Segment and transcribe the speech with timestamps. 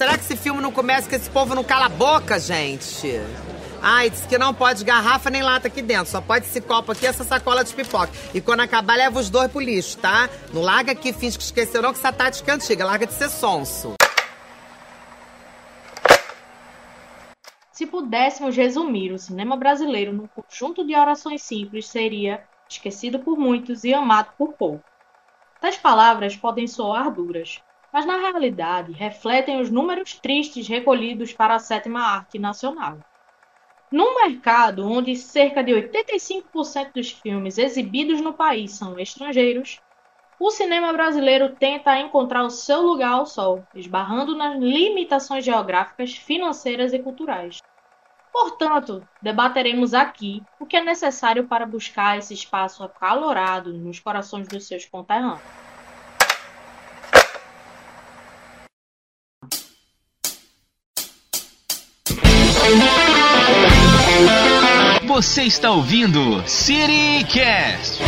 [0.00, 3.20] Será que esse filme não começa que esse povo não cala a boca, gente?
[3.82, 6.06] Ai, disse que não pode garrafa nem lata aqui dentro.
[6.06, 8.10] Só pode esse copo aqui essa sacola de pipoca.
[8.32, 10.30] E quando acabar, leva os dois pro lixo, tá?
[10.54, 12.86] Não larga aqui, finge que esqueceu não, que essa tática é antiga.
[12.86, 13.92] Larga de ser sonso.
[17.70, 23.84] Se pudéssemos resumir o cinema brasileiro num conjunto de orações simples, seria esquecido por muitos
[23.84, 24.90] e amado por poucos.
[25.60, 27.60] Tais palavras podem soar duras,
[27.92, 33.00] mas na realidade refletem os números tristes recolhidos para a sétima arte nacional.
[33.90, 39.80] Num mercado onde cerca de 85% dos filmes exibidos no país são estrangeiros,
[40.38, 46.92] o cinema brasileiro tenta encontrar o seu lugar ao sol, esbarrando nas limitações geográficas, financeiras
[46.92, 47.58] e culturais.
[48.32, 54.66] Portanto, debateremos aqui o que é necessário para buscar esse espaço acalorado nos corações dos
[54.66, 55.69] seus conterrâneos.
[65.06, 68.00] Você está ouvindo CityCast.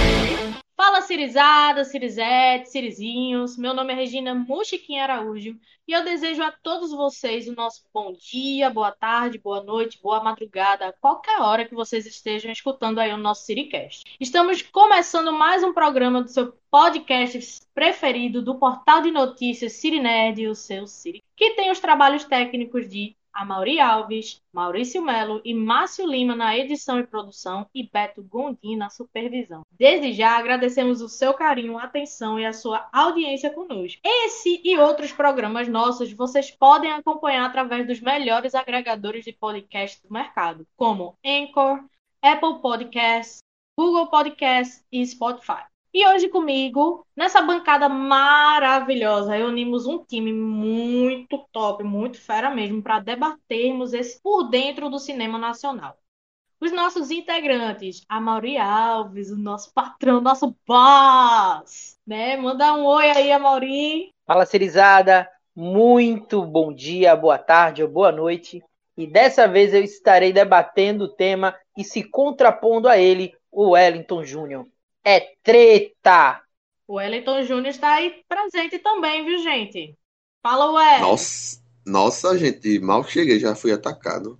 [0.76, 3.56] Fala Cirizada, Cirizete, Cirizinhos.
[3.56, 5.56] Meu nome é Regina Muxiquinha Araújo
[5.86, 10.22] e eu desejo a todos vocês o nosso bom dia, boa tarde, boa noite, boa
[10.22, 14.04] madrugada, qualquer hora que vocês estejam escutando aí o nosso CityCast.
[14.20, 20.54] Estamos começando mais um programa do seu podcast preferido do portal de notícias Cirinerd, o
[20.54, 26.06] seu Ciri, que tem os trabalhos técnicos de a Mauri Alves, Maurício Melo e Márcio
[26.06, 29.62] Lima na edição e produção e Beto Gondim na supervisão.
[29.70, 34.00] Desde já agradecemos o seu carinho, atenção e a sua audiência conosco.
[34.04, 40.12] Esse e outros programas nossos vocês podem acompanhar através dos melhores agregadores de podcast do
[40.12, 41.84] mercado, como Anchor,
[42.20, 43.38] Apple Podcasts,
[43.76, 45.71] Google Podcasts e Spotify.
[45.94, 52.98] E hoje comigo, nessa bancada maravilhosa, reunimos um time muito top, muito fera mesmo, para
[52.98, 55.98] debatermos esse por dentro do cinema nacional.
[56.58, 62.38] Os nossos integrantes, a Mauri Alves, o nosso patrão, nosso boss, né?
[62.38, 64.14] Manda um oi aí, a Mauri.
[64.26, 65.28] Fala, Cirizada.
[65.54, 68.64] Muito bom dia, boa tarde ou boa noite.
[68.96, 74.24] E dessa vez eu estarei debatendo o tema e se contrapondo a ele, o Wellington
[74.24, 74.71] Júnior
[75.04, 76.42] é treta.
[76.86, 79.96] O Wellington Júnior está aí presente também, viu, gente?
[80.42, 81.00] Fala, Ué.
[81.00, 84.38] Nossa, nossa, gente, mal cheguei, já fui atacado.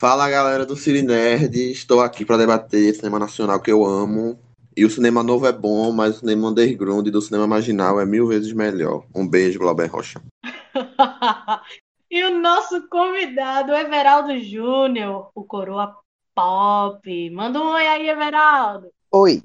[0.00, 1.56] Fala, galera do Cine Nerd.
[1.70, 4.38] Estou aqui para debater cinema nacional que eu amo.
[4.76, 8.26] E o cinema novo é bom, mas o cinema underground do cinema marginal é mil
[8.26, 9.06] vezes melhor.
[9.14, 10.20] Um beijo, Glauber Rocha.
[12.10, 15.96] e o nosso convidado, Everaldo Júnior, o Coroa
[16.34, 17.30] Pop.
[17.30, 18.90] Manda um oi aí, Everaldo.
[19.10, 19.42] Oi.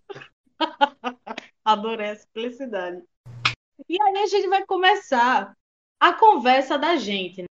[1.66, 3.04] Adorei a simplicidade.
[3.88, 5.56] E aí a gente vai começar
[6.00, 7.42] a conversa da gente.
[7.42, 7.48] Né?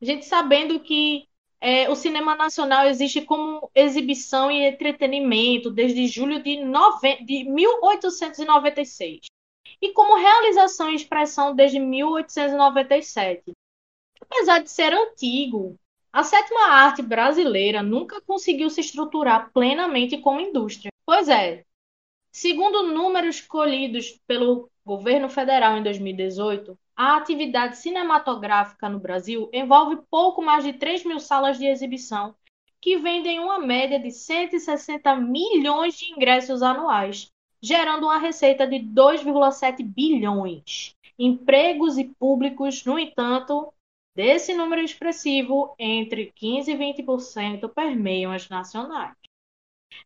[0.00, 1.28] A gente sabendo que
[1.60, 7.24] é, o cinema nacional existe como exibição e entretenimento desde julho de, nove...
[7.24, 9.20] de 1896
[9.80, 13.52] e como realização e expressão desde 1897.
[14.20, 15.78] Apesar de ser antigo,
[16.12, 20.90] a sétima arte brasileira nunca conseguiu se estruturar plenamente como indústria.
[21.04, 21.64] Pois é,
[22.36, 30.42] Segundo números colhidos pelo governo federal em 2018, a atividade cinematográfica no Brasil envolve pouco
[30.42, 32.34] mais de 3 mil salas de exibição,
[32.80, 37.30] que vendem uma média de 160 milhões de ingressos anuais,
[37.62, 40.92] gerando uma receita de 2,7 bilhões.
[41.16, 43.72] Empregos e públicos, no entanto,
[44.12, 49.14] desse número expressivo, entre 15% e 20% permeiam as nacionais.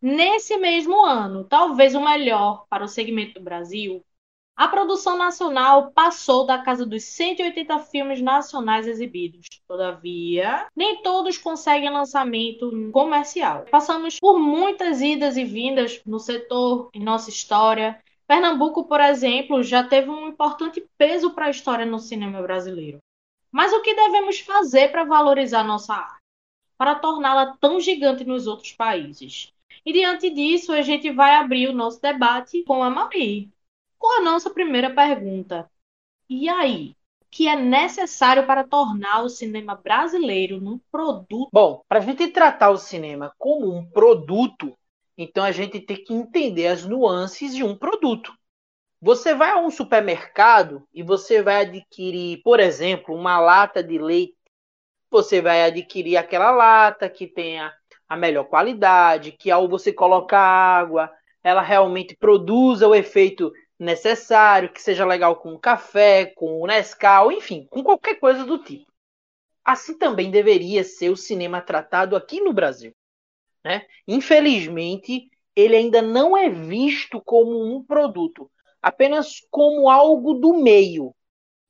[0.00, 4.04] Nesse mesmo ano, talvez o melhor para o segmento do Brasil,
[4.58, 9.46] a produção nacional passou da casa dos 180 filmes nacionais exibidos.
[9.68, 13.66] Todavia, nem todos conseguem lançamento comercial.
[13.70, 18.02] Passamos por muitas idas e vindas no setor, em nossa história.
[18.26, 22.98] Pernambuco, por exemplo, já teve um importante peso para a história no cinema brasileiro.
[23.52, 26.18] Mas o que devemos fazer para valorizar nossa arte?
[26.76, 29.52] Para torná-la tão gigante nos outros países?
[29.88, 33.50] E diante disso, a gente vai abrir o nosso debate com a Mauri,
[33.96, 35.66] com a nossa primeira pergunta.
[36.28, 36.94] E aí?
[37.22, 41.48] O que é necessário para tornar o cinema brasileiro num produto?
[41.50, 44.76] Bom, para a gente tratar o cinema como um produto,
[45.16, 48.30] então a gente tem que entender as nuances de um produto.
[49.00, 54.36] Você vai a um supermercado e você vai adquirir, por exemplo, uma lata de leite.
[55.10, 57.77] Você vai adquirir aquela lata que tenha a
[58.16, 61.10] melhor qualidade, que ao você colocar água,
[61.42, 67.30] ela realmente produza o efeito necessário, que seja legal com o café, com o Nescau,
[67.30, 68.90] enfim, com qualquer coisa do tipo.
[69.64, 72.92] assim também deveria ser o cinema tratado aqui no Brasil.
[73.64, 73.86] Né?
[74.06, 78.50] Infelizmente, ele ainda não é visto como um produto,
[78.80, 81.14] apenas como algo do meio.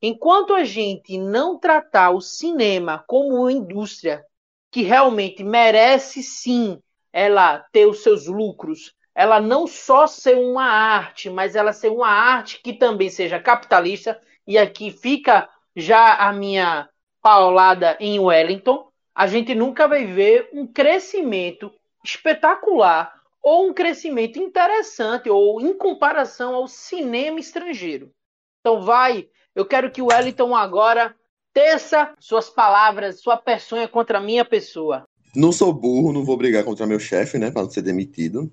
[0.00, 4.24] Enquanto a gente não tratar o cinema como indústria
[4.70, 6.80] que realmente merece sim
[7.12, 12.08] ela ter os seus lucros, ela não só ser uma arte, mas ela ser uma
[12.08, 16.88] arte que também seja capitalista, e aqui fica já a minha
[17.20, 21.72] paulada em Wellington, a gente nunca vai ver um crescimento
[22.04, 23.12] espetacular
[23.42, 28.12] ou um crescimento interessante ou em comparação ao cinema estrangeiro.
[28.60, 31.14] Então vai, eu quero que o Wellington agora
[31.58, 35.02] teça suas palavras, sua peçonha contra a minha pessoa.
[35.34, 38.48] Não sou burro, não vou brigar contra meu chefe, né, para não ser demitido.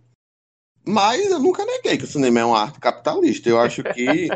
[0.84, 3.48] Mas eu nunca neguei que o cinema é uma arte capitalista.
[3.48, 4.28] Eu acho que,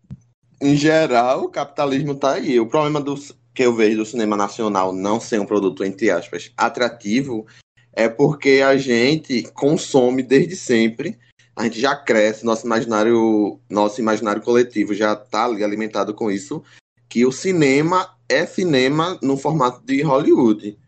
[0.62, 2.58] em geral, o capitalismo está aí.
[2.58, 3.16] O problema do,
[3.54, 7.46] que eu vejo do cinema nacional não ser um produto, entre aspas, atrativo,
[7.92, 11.18] é porque a gente consome desde sempre.
[11.54, 16.62] A gente já cresce, nosso imaginário, nosso imaginário coletivo já está ali alimentado com isso,
[17.08, 20.78] que o cinema é cinema no formato de Hollywood.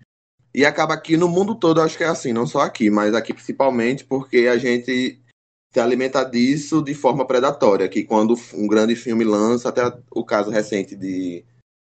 [0.55, 3.32] E acaba aqui no mundo todo, acho que é assim, não só aqui, mas aqui
[3.32, 5.20] principalmente porque a gente
[5.73, 10.50] se alimenta disso de forma predatória, que quando um grande filme lança, até o caso
[10.50, 11.44] recente de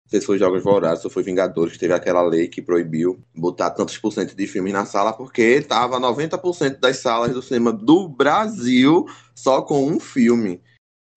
[0.05, 3.19] não sei se foi Jogos Vorazes ou foi Vingadores, que teve aquela lei que proibiu
[3.35, 7.73] botar tantos por cento de filmes na sala, porque tava 90% das salas do cinema
[7.73, 10.61] do Brasil só com um filme.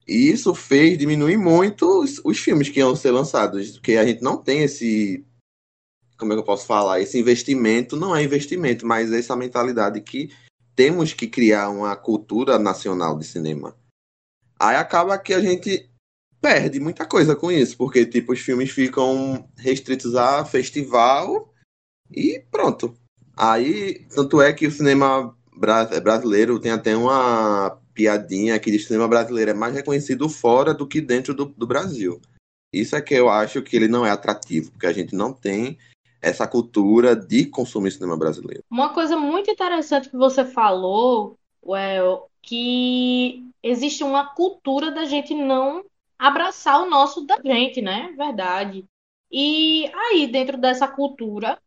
[0.08, 4.22] E isso fez diminuir muito os, os filmes que iam ser lançados, porque a gente
[4.22, 5.24] não tem esse
[6.18, 7.00] como é que eu posso falar?
[7.00, 10.30] Esse investimento não é investimento, mas essa mentalidade que
[10.74, 13.76] temos que criar uma cultura nacional de cinema.
[14.58, 15.88] Aí acaba que a gente
[16.40, 21.52] perde muita coisa com isso, porque tipo os filmes ficam restritos a festival
[22.10, 22.96] e pronto.
[23.36, 25.36] Aí, tanto é que o cinema
[26.02, 31.00] brasileiro tem até uma piadinha que o cinema brasileiro é mais reconhecido fora do que
[31.00, 32.20] dentro do, do Brasil.
[32.72, 35.76] Isso é que eu acho que ele não é atrativo, porque a gente não tem
[36.22, 38.62] essa cultura de consumir cinema brasileiro.
[38.70, 45.84] Uma coisa muito interessante que você falou, Well, que existe uma cultura da gente não
[46.16, 48.14] abraçar o nosso da gente, né?
[48.16, 48.84] Verdade.
[49.30, 51.58] E aí, dentro dessa cultura,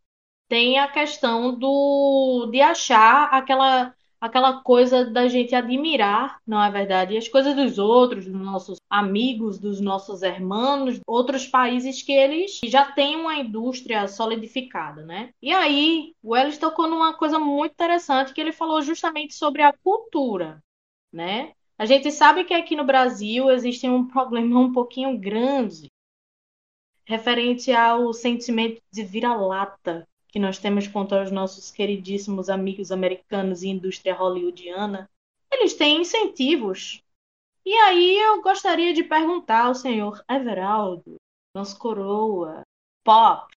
[0.47, 7.17] tem a questão do de achar aquela aquela coisa da gente admirar, não é verdade?
[7.17, 12.91] As coisas dos outros, dos nossos amigos, dos nossos irmãos, outros países que eles já
[12.91, 15.33] têm uma indústria solidificada, né?
[15.41, 19.73] E aí, o Ellis tocou numa coisa muito interessante que ele falou justamente sobre a
[19.73, 20.63] cultura,
[21.11, 21.53] né?
[21.75, 25.89] A gente sabe que aqui no Brasil existe um problema um pouquinho grande
[27.05, 33.67] referente ao sentimento de vira-lata que nós temos contra os nossos queridíssimos amigos americanos e
[33.67, 35.09] indústria hollywoodiana,
[35.51, 37.03] eles têm incentivos.
[37.65, 41.17] E aí eu gostaria de perguntar ao senhor Everaldo,
[41.53, 42.63] nosso coroa,
[43.03, 43.53] pop,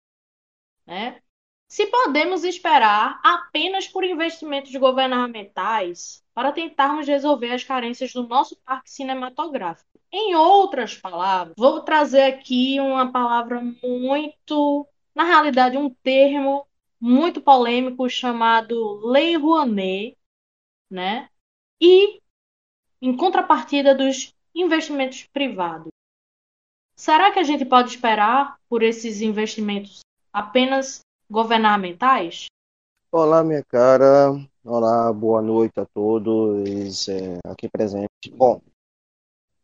[0.85, 1.21] né?
[1.67, 8.91] Se podemos esperar apenas por investimentos governamentais para tentarmos resolver as carências do nosso parque
[8.91, 9.99] cinematográfico.
[10.11, 16.65] Em outras palavras, vou trazer aqui uma palavra muito na realidade, um termo
[16.99, 20.17] muito polêmico chamado Lei Rouanet,
[20.89, 21.29] né?
[21.81, 22.21] E
[23.01, 25.89] em contrapartida dos investimentos privados.
[26.95, 29.99] Será que a gente pode esperar por esses investimentos
[30.31, 32.45] apenas governamentais?
[33.11, 34.31] Olá, minha cara.
[34.63, 38.31] Olá, boa noite a todos é, aqui presentes.
[38.31, 38.61] Bom,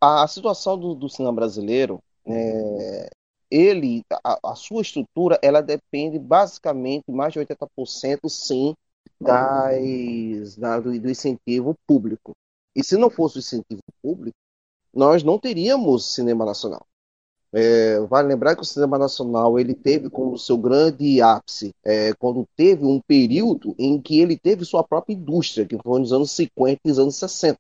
[0.02, 3.10] a, situação do, do cinema brasileiro é,
[3.52, 8.76] ele, a, a, sua estrutura, ela depende basicamente mais de 80% sim
[9.20, 12.34] das, da, do, do, incentivo público.
[12.76, 14.38] E se não fosse o incentivo público,
[14.94, 16.86] nós não teríamos cinema nacional.
[17.52, 22.48] É, vale lembrar que o cinema nacional ele teve como seu grande ápice é, quando
[22.56, 26.80] teve um período em que ele teve sua própria indústria, que foi nos anos 50
[26.86, 27.58] e anos 60,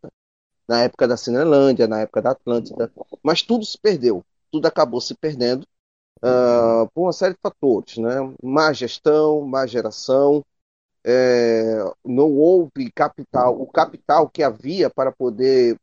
[0.67, 2.91] na época da Cinelândia, na época da Atlântida,
[3.23, 5.65] mas tudo se perdeu, tudo acabou se perdendo
[6.23, 8.15] uh, por uma série de fatores, né?
[8.43, 10.43] Má gestão, má geração,
[11.05, 15.77] é, não houve capital, o capital que havia para poder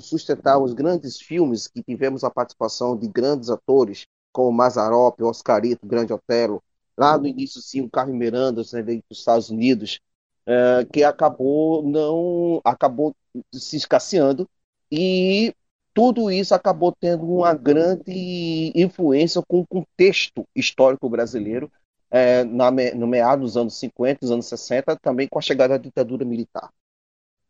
[0.00, 6.12] sustentar os grandes filmes que tivemos a participação de grandes atores como Mazarop, Oscarito, Grande
[6.12, 6.62] Otelo,
[6.96, 10.00] lá no início sim o Carlos Miranda né, dos Estados Unidos,
[10.46, 13.14] é, que acabou não acabou
[13.52, 14.48] se escasseando
[14.90, 15.54] e
[15.94, 21.70] tudo isso acabou tendo uma grande influência com o contexto histórico brasileiro
[22.10, 25.82] é, na, no meado dos anos 50, dos anos 60, também com a chegada da
[25.82, 26.70] ditadura militar.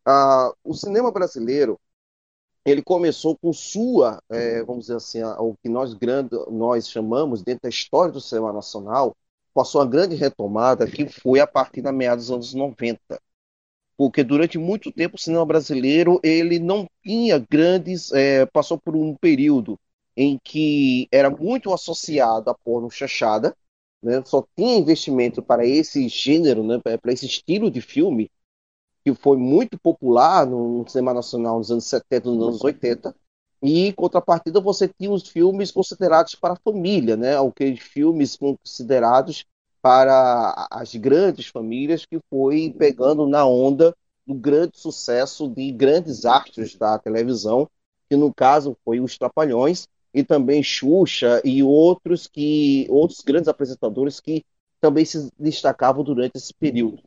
[0.05, 1.79] Ah, o cinema brasileiro
[2.65, 7.63] ele começou com sua, é, vamos dizer assim, o que nós, grande, nós chamamos, dentro
[7.63, 9.15] da história do cinema nacional,
[9.53, 12.99] passou uma grande retomada, que foi a partir da meados dos anos 90.
[14.01, 18.11] Porque durante muito tempo o cinema brasileiro ele não tinha grandes.
[18.11, 19.79] É, passou por um período
[20.17, 23.55] em que era muito associado a porno chachada,
[24.01, 24.23] né?
[24.25, 26.79] só tinha investimento para esse gênero, né?
[26.79, 28.31] para esse estilo de filme,
[29.05, 33.15] que foi muito popular no cinema nacional nos anos 70 nos anos 80.
[33.61, 37.33] E, em contrapartida, você tinha os filmes considerados para a família, né?
[37.77, 39.45] Filmes considerados
[39.81, 43.95] para as grandes famílias, que foi pegando na onda
[44.25, 47.69] do grande sucesso de grandes astros da televisão,
[48.09, 54.19] que no caso foi os Trapalhões, e também Xuxa e outros que outros grandes apresentadores
[54.19, 54.43] que
[54.79, 57.01] também se destacavam durante esse período.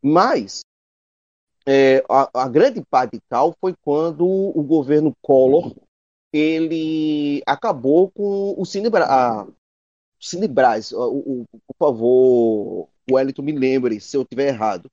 [0.00, 0.60] Mas
[1.66, 5.74] é, a, a, grande parte tal foi quando o governo Collor
[6.32, 9.46] ele acabou com o Cine, a,
[10.22, 10.92] Cinebras.
[10.92, 14.88] O, o, por favor, o Wellington me lembre se eu estiver errado.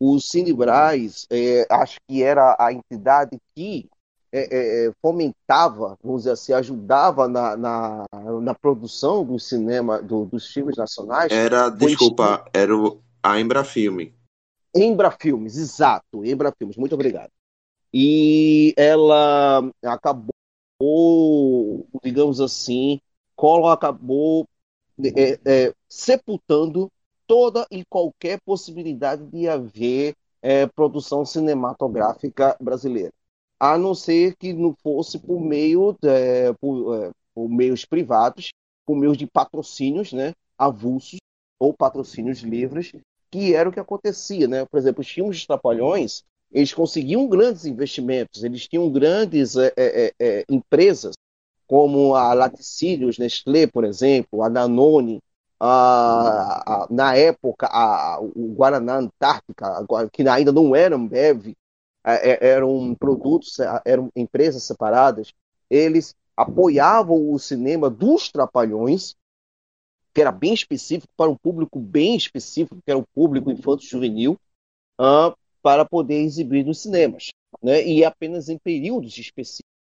[0.00, 3.88] O Cinebras, é, acho que era a entidade que
[4.30, 8.04] é, é, é, fomentava, vamos dizer assim, ajudava na, na,
[8.42, 11.32] na produção do cinema, do, dos filmes nacionais.
[11.32, 12.74] Era, desculpa, era
[13.22, 14.14] a Embrafilme.
[14.74, 17.30] Embrafilmes, exato, Embrafilmes, muito obrigado.
[17.92, 20.28] E ela acabou,
[22.04, 23.00] digamos assim,
[23.38, 24.48] Collor acabou
[25.00, 26.90] é, é, sepultando
[27.24, 33.12] toda e qualquer possibilidade de haver é, produção cinematográfica brasileira,
[33.60, 38.50] a não ser que não fosse por meio é, por, é, por meios privados,
[38.84, 41.18] por meio de patrocínios, né, avulsos
[41.60, 42.92] ou patrocínios livres,
[43.30, 44.64] que era o que acontecia, né?
[44.64, 50.12] Por exemplo, os filmes de Trapalhões, eles conseguiam grandes investimentos, eles tinham grandes é, é,
[50.18, 51.14] é, empresas,
[51.68, 55.20] como a Laticílios, Nestlé, por exemplo, a Danone,
[55.60, 61.54] a, a, na época a, o Guaraná Antártica, que ainda não era Ambev,
[62.04, 65.34] é, é, eram produtos, eram empresas separadas,
[65.68, 69.14] eles apoiavam o cinema dos Trapalhões,
[70.14, 74.38] que era bem específico, para um público bem específico, que era o público infanto-juvenil,
[74.98, 77.28] uh, para poder exibir nos cinemas,
[77.62, 77.84] né?
[77.84, 79.77] e apenas em períodos específicos.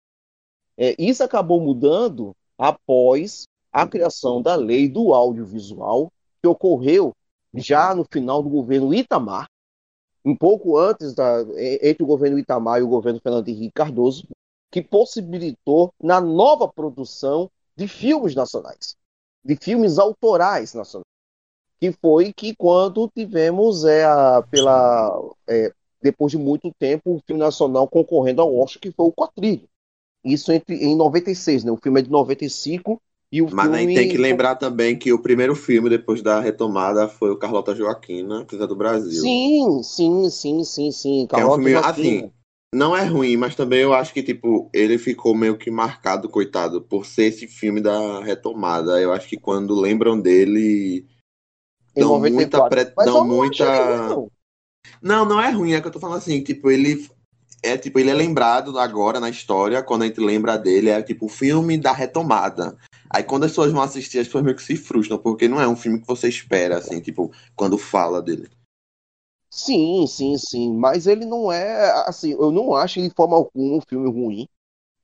[0.77, 7.13] É, isso acabou mudando após a criação da lei do audiovisual, que ocorreu
[7.55, 9.49] já no final do governo Itamar,
[10.25, 11.41] um pouco antes da,
[11.83, 14.27] entre o governo Itamar e o governo Fernando Henrique Cardoso,
[14.71, 18.97] que possibilitou na nova produção de filmes nacionais
[19.45, 21.05] de filmes autorais nacionais,
[21.79, 25.13] que foi que quando tivemos é, a, pela
[25.47, 29.69] é, depois de muito tempo o filme nacional concorrendo ao Oscar, que foi o Quatrilho.
[30.25, 31.71] Isso entre, em 96, né?
[31.71, 33.01] O filme é de 95
[33.31, 33.95] e o Mas filme...
[33.95, 38.45] tem que lembrar também que o primeiro filme depois da retomada foi o Carlota Joaquina,
[38.45, 39.21] Princesa do Brasil.
[39.21, 41.27] Sim, sim, sim, sim, sim.
[41.29, 42.27] Carlota é um filme, Joaquina.
[42.27, 42.33] assim,
[42.75, 46.83] não é ruim, mas também eu acho que, tipo, ele ficou meio que marcado, coitado,
[46.83, 49.01] por ser esse filme da retomada.
[49.01, 51.07] Eu acho que quando lembram dele.
[51.97, 52.69] Dão muita.
[52.69, 52.85] Pre...
[53.05, 54.09] Dão muita.
[54.09, 54.31] Não.
[55.01, 57.09] não, não é ruim, é que eu tô falando assim, tipo, ele.
[57.65, 61.25] É tipo, ele é lembrado agora na história, quando a gente lembra dele, é tipo
[61.25, 62.77] o filme da retomada.
[63.09, 65.67] Aí quando as pessoas vão assistir, as pessoas meio que se frustram, porque não é
[65.67, 68.51] um filme que você espera, assim, tipo, quando fala dele.
[69.51, 70.77] Sim, sim, sim.
[70.77, 71.91] Mas ele não é.
[72.07, 74.49] Assim, eu não acho de forma alguma um filme ruim.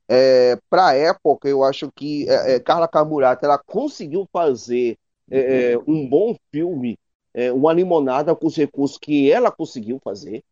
[0.09, 4.99] É, para a época, eu acho que é, é, Carla Camurata ela conseguiu fazer
[5.31, 6.99] é, é, um bom filme,
[7.33, 10.43] é, uma limonada com os recursos que ela conseguiu fazer,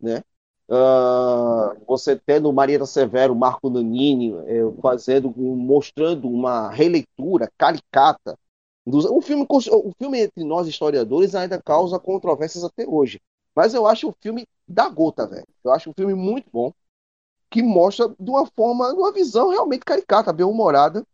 [0.00, 0.22] né?
[0.68, 4.34] Uh, você tendo Maria Severo, Marco Nanini
[4.82, 8.36] fazendo, mostrando uma releitura caricata
[8.86, 13.20] o filme, o filme entre nós historiadores ainda causa controvérsias até hoje.
[13.54, 15.46] Mas eu acho o filme da gota, velho.
[15.64, 16.72] Eu acho um filme muito bom,
[17.50, 21.04] que mostra de uma forma, uma visão realmente caricata, bem humorada,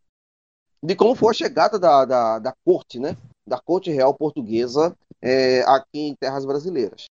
[0.82, 3.16] de como foi a chegada da, da, da corte, né?
[3.46, 7.06] Da corte real portuguesa é, aqui em terras brasileiras.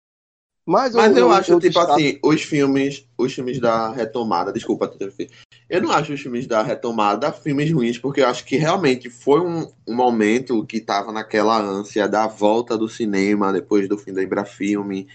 [0.70, 4.94] Mas eu, Mas eu, eu acho, tipo assim, os filmes, os filmes da retomada, desculpa,
[5.68, 9.42] eu não acho os filmes da retomada filmes ruins, porque eu acho que realmente foi
[9.42, 14.22] um, um momento que tava naquela ânsia da volta do cinema depois do fim da
[14.22, 15.08] Embrafilme,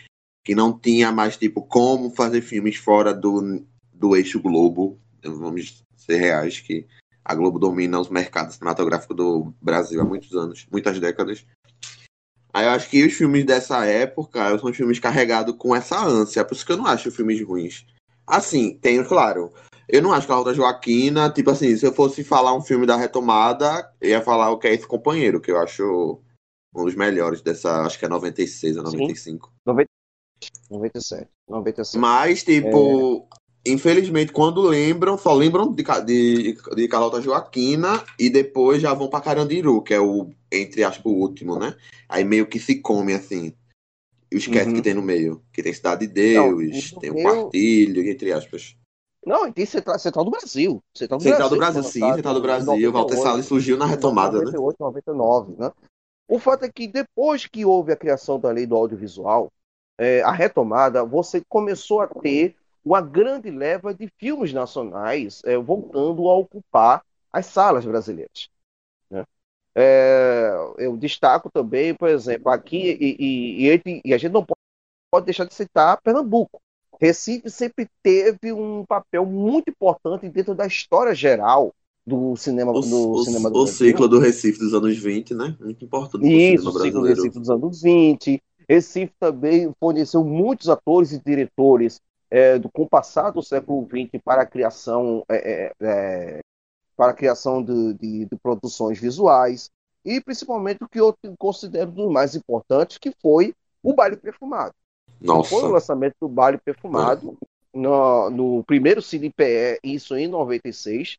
[0.44, 4.98] que não tinha mais, tipo, como fazer filmes fora do, do eixo Globo.
[5.22, 6.84] vamos ser reais, que
[7.24, 11.46] a Globo domina os mercados cinematográficos do Brasil há muitos anos, muitas décadas.
[12.54, 16.54] Aí eu acho que os filmes dessa época são filmes carregados com essa ânsia, por
[16.54, 17.84] isso que eu não acho filmes ruins.
[18.24, 19.52] Assim, tenho, claro,
[19.88, 22.86] eu não acho que a Roda Joaquina, tipo assim, se eu fosse falar um filme
[22.86, 26.20] da retomada, eu ia falar o que é esse companheiro, que eu acho
[26.72, 29.52] um dos melhores dessa, acho que é 96 ou 95.
[29.66, 31.30] 97.
[31.48, 31.98] 97.
[31.98, 33.43] Mas, tipo, é...
[33.66, 39.20] infelizmente, quando lembram, só lembram de, de, de Carlota Joaquina e depois já vão pra
[39.20, 41.74] Carandiru, que é o, entre aspas, o último, né?
[42.08, 43.54] Aí meio que se come, assim.
[44.30, 44.74] E esquece uhum.
[44.74, 45.42] que tem no meio.
[45.52, 48.76] Que tem Cidade de Deus, não, tem o um Quartilho, entre aspas.
[49.24, 50.82] Não, tem Central, Central do Brasil.
[50.94, 52.92] Central do Central Brasil, do Brasil sim, Central do Brasil.
[52.92, 54.86] Walter Salles surgiu na retomada, 98, né?
[54.86, 55.72] 99, né?
[56.28, 59.50] O fato é que depois que houve a criação da lei do audiovisual,
[59.98, 66.28] é, a retomada, você começou a ter uma grande leva de filmes nacionais é, voltando
[66.28, 68.48] a ocupar as salas brasileiras.
[69.10, 69.24] Né?
[69.74, 73.16] É, eu destaco também, por exemplo, aqui, e,
[73.66, 74.44] e, e, a gente não
[75.10, 76.60] pode deixar de citar Pernambuco.
[77.00, 81.74] Recife sempre teve um papel muito importante dentro da história geral
[82.06, 85.56] do cinema o, do o, cinema do o ciclo do Recife dos anos 20, né?
[85.58, 86.26] Muito importante.
[86.26, 88.42] Isso, o ciclo do Recife dos anos 20.
[88.68, 92.00] Recife também forneceu muitos atores e diretores
[92.34, 96.40] é, do, com o passar do século XX para a criação, é, é, é,
[96.96, 99.70] para a criação de, de, de, produções visuais
[100.04, 104.74] e principalmente o que eu considero dos mais importantes, que foi o baile perfumado.
[105.20, 105.48] Nossa.
[105.48, 107.38] Foi o lançamento do baile perfumado
[107.72, 111.16] no, no primeiro Cine PE, isso em 96,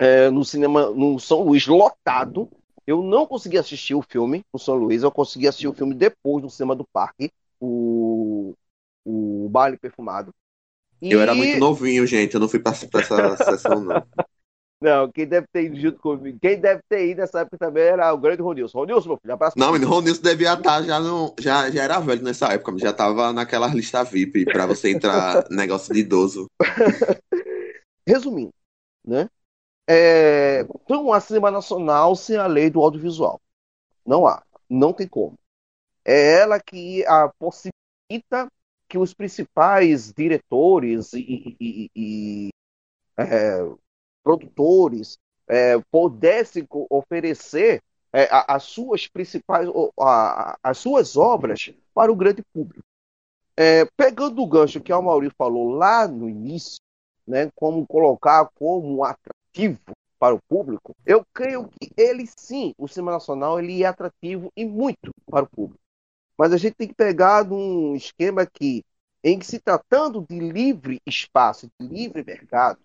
[0.00, 2.48] é, no cinema no São Luís lotado
[2.84, 6.42] eu não consegui assistir o filme no São Luís, eu consegui assistir o filme depois
[6.42, 8.54] no cinema do parque, o,
[9.08, 10.34] o Baile Perfumado.
[11.00, 11.12] E...
[11.12, 14.04] Eu era muito novinho, gente, eu não fui para essa sessão, não.
[14.80, 18.12] Não, quem deve ter ido junto comigo, quem deve ter ido nessa época também era
[18.12, 18.78] o grande Ronilson.
[18.78, 19.58] Ronilson, meu filho, abraço.
[19.58, 21.34] Não, o Ronilson devia estar já no.
[21.40, 25.92] Já, já era velho nessa época, já estava naquela lista VIP para você entrar negócio
[25.92, 26.46] de idoso.
[28.06, 28.52] Resumindo,
[29.04, 29.28] né?
[29.88, 33.40] É, não há cinema nacional sem a lei do audiovisual.
[34.06, 34.42] Não há.
[34.70, 35.36] Não tem como.
[36.04, 38.48] É ela que a possibilita
[38.88, 42.48] que os principais diretores e, e, e
[43.16, 43.58] é,
[44.24, 49.68] produtores é, pudessem oferecer é, as suas principais
[50.00, 52.84] a, as suas obras para o grande público.
[53.56, 56.78] É, pegando o gancho que o Mauri falou lá no início,
[57.26, 59.80] né, como colocar como atrativo
[60.18, 64.64] para o público, eu creio que ele sim, o cinema nacional, ele é atrativo e
[64.64, 65.80] muito para o público.
[66.38, 68.84] Mas a gente tem que pegar um esquema que,
[69.24, 72.78] em que se tratando de livre espaço, de livre mercado,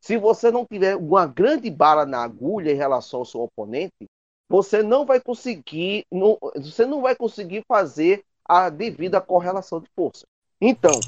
[0.00, 4.08] se você não tiver uma grande bala na agulha em relação ao seu oponente,
[4.48, 10.26] você não vai conseguir, não, você não vai conseguir fazer a devida correlação de força.
[10.60, 10.98] Então,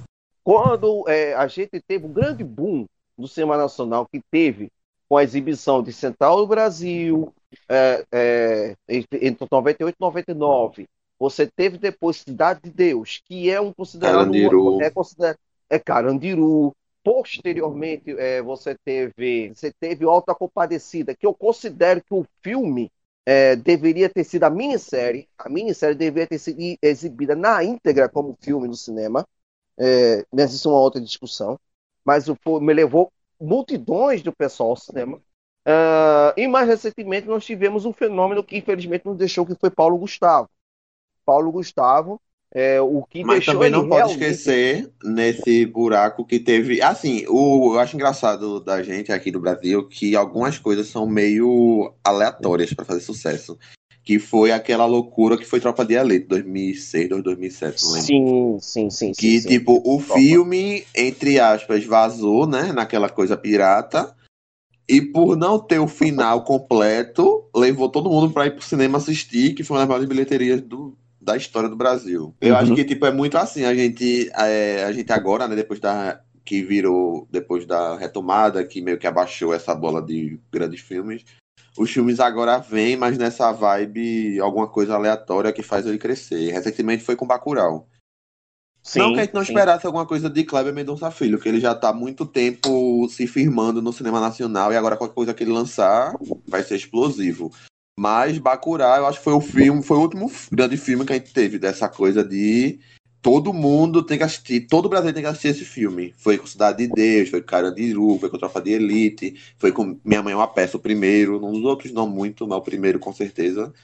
[0.42, 4.70] quando é, a gente teve um grande boom do cinema nacional que teve
[5.08, 7.32] com a exibição de Central do Brasil,
[7.68, 10.88] é, é, entre 98 e 99.
[11.18, 14.16] Você teve depois Cidade de Deus, que é um considerado.
[14.16, 14.82] Carandiru.
[14.82, 15.38] É, considerado,
[15.70, 16.74] é Carandiru.
[17.02, 22.90] Posteriormente, é, você teve você teve Alta Compadecida, que eu considero que o filme
[23.24, 25.28] é, deveria ter sido a minissérie.
[25.38, 29.26] A minissérie deveria ter sido exibida na íntegra como filme no cinema.
[29.78, 31.58] É, mas isso é uma outra discussão.
[32.04, 35.18] Mas o, me levou multidões do pessoal ao cinema.
[35.66, 39.98] Uh, e mais recentemente nós tivemos um fenômeno que infelizmente nos deixou, que foi Paulo
[39.98, 40.48] Gustavo.
[41.26, 42.20] Paulo Gustavo,
[42.54, 44.22] é, o que Mas também não pode realmente...
[44.22, 46.80] esquecer nesse buraco que teve.
[46.80, 51.92] Assim, o, eu acho engraçado da gente aqui do Brasil que algumas coisas são meio
[52.04, 53.58] aleatórias para fazer sucesso
[54.06, 58.06] que foi aquela loucura que foi Tropa de Elite, 2006, 2007, não lembro.
[58.06, 59.12] Sim, sim, sim.
[59.12, 59.82] Que, sim, tipo, sim.
[59.84, 64.14] o filme, entre aspas, vazou, né, naquela coisa pirata,
[64.88, 69.56] e por não ter o final completo, levou todo mundo para ir pro cinema assistir,
[69.56, 72.32] que foi uma das maiores bilheterias do, da história do Brasil.
[72.40, 72.60] Eu Uhum.
[72.60, 76.20] acho que, tipo, é muito assim, a gente, é, a gente agora, né, depois da
[76.44, 81.24] que virou, depois da retomada, que meio que abaixou essa bola de grandes filmes,
[81.76, 86.52] os filmes agora vêm, mas nessa vibe, alguma coisa aleatória que faz ele crescer.
[86.52, 87.88] Recentemente foi com Bacurau.
[88.80, 89.50] Sim, não que a gente não sim.
[89.50, 93.26] esperasse alguma coisa de Kleber Mendonça Filho, que ele já está há muito tempo se
[93.26, 96.14] firmando no cinema nacional e agora qualquer coisa que ele lançar
[96.46, 97.50] vai ser explosivo.
[97.98, 101.16] Mas Bacurau, eu acho que foi o filme, foi o último grande filme que a
[101.16, 102.78] gente teve dessa coisa de
[103.26, 106.14] todo mundo tem que assistir, todo brasileiro tem que assistir esse filme.
[106.16, 109.98] Foi com Cidade de Deus, foi com Carandiru, foi com Tropa de Elite, foi com
[110.04, 113.12] Minha Mãe é uma Peça, o primeiro, nos outros não muito, mas o primeiro com
[113.12, 113.74] certeza.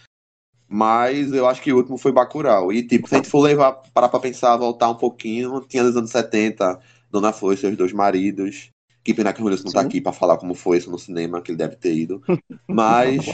[0.68, 2.72] Mas eu acho que o último foi Bacurau.
[2.72, 5.96] E, tipo, se a gente for levar, parar pra pensar, voltar um pouquinho, tinha nos
[5.96, 6.78] anos 70,
[7.10, 8.70] Dona Flor e seus dois maridos.
[9.02, 11.42] Que pena que o Wilson não tá aqui pra falar como foi isso no cinema,
[11.42, 12.22] que ele deve ter ido.
[12.68, 13.26] Mas,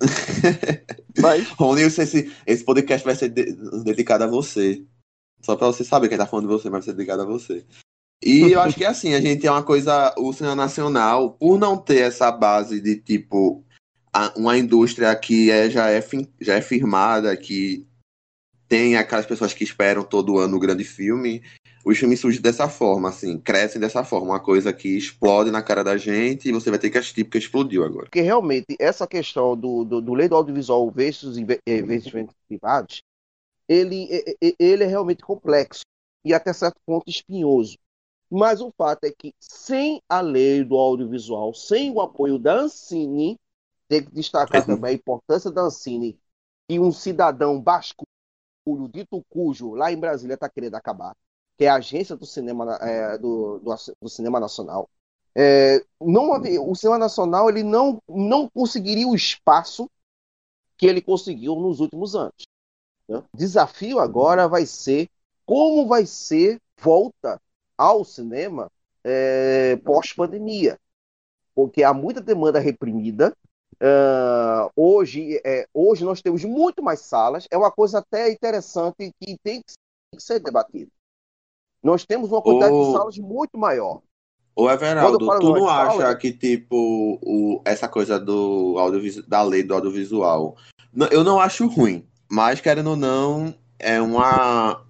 [1.18, 3.52] Mas, Ronilson, esse, esse podcast vai ser de-
[3.84, 4.82] dedicado a você.
[5.40, 7.64] Só pra você saber quem tá falando de você, mas vai ser dedicado a você.
[8.22, 11.76] E eu acho que assim, a gente é uma coisa, o cinema nacional, por não
[11.76, 13.64] ter essa base de tipo
[14.12, 16.02] a- uma indústria que é, já, é,
[16.40, 17.86] já é firmada, que
[18.68, 21.42] tem aquelas pessoas que esperam todo ano o grande filme,
[21.86, 25.84] os filmes surgem dessa forma, assim, crescem dessa forma, uma coisa que explode na cara
[25.84, 28.10] da gente e você vai ter que assistir porque explodiu agora.
[28.10, 33.02] porque realmente essa questão do, do, do lei do audiovisual versus inve- eh, investimentos privados,
[33.68, 35.82] ele, eh, eh, ele é realmente complexo
[36.24, 37.78] e até certo ponto espinhoso.
[38.30, 43.38] Mas o fato é que sem a lei do audiovisual, sem o apoio da Ancine,
[43.88, 44.76] tem que destacar Uhum.
[44.76, 46.18] também a importância da Ancine
[46.68, 48.06] e um cidadão basculho,
[48.92, 51.14] dito cujo, lá em Brasília está querendo acabar,
[51.56, 54.88] que é a agência do cinema, eh, do, do, do cinema nacional.
[55.34, 59.90] É, não o cinema nacional ele não, não conseguiria o espaço
[60.78, 62.46] que ele conseguiu nos últimos anos.
[63.08, 63.22] né?
[63.34, 65.10] Desafio agora vai ser
[65.44, 67.40] como vai ser volta
[67.76, 68.70] ao cinema
[69.04, 70.78] é, pós-pandemia,
[71.54, 73.36] porque há muita demanda reprimida.
[73.80, 77.46] Ah, hoje, é, hoje nós temos muito mais salas.
[77.50, 80.90] É uma coisa até interessante que, tem que ser debatida.
[81.86, 84.00] Nós temos uma quantidade de salas muito maior.
[84.56, 88.74] Ô Everaldo, tu não salas, acha que, tipo, o, essa coisa do
[89.28, 90.56] da lei do audiovisual,
[91.12, 94.82] eu não acho ruim, mas querendo ou não, é uma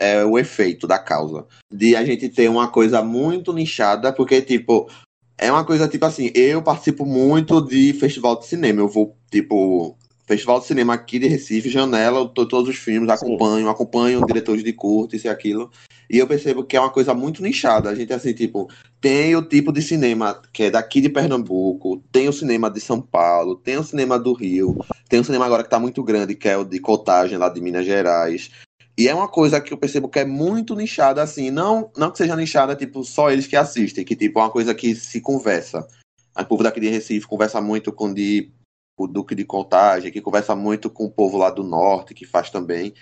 [0.00, 4.88] é o efeito da causa de a gente ter uma coisa muito nichada, porque, tipo,
[5.36, 9.98] é uma coisa tipo assim, eu participo muito de festival de cinema, eu vou, tipo,
[10.26, 13.26] festival de cinema aqui de Recife, janela, eu tô todos os filmes, Sim.
[13.26, 15.70] acompanho, acompanho diretores de curta, isso e aquilo,
[16.08, 18.68] e eu percebo que é uma coisa muito nichada, a gente, assim, tipo,
[19.00, 23.00] tem o tipo de cinema que é daqui de Pernambuco, tem o cinema de São
[23.00, 26.48] Paulo, tem o cinema do Rio, tem um cinema agora que tá muito grande, que
[26.48, 28.50] é o de Cotagem, lá de Minas Gerais.
[28.98, 32.18] E é uma coisa que eu percebo que é muito nichada, assim, não, não que
[32.18, 35.86] seja nichada, tipo, só eles que assistem, que tipo, é uma coisa que se conversa.
[36.38, 38.50] O povo daqui de Recife conversa muito com de,
[38.96, 42.50] o Duque de Contagem, que conversa muito com o povo lá do norte, que faz
[42.50, 42.94] também.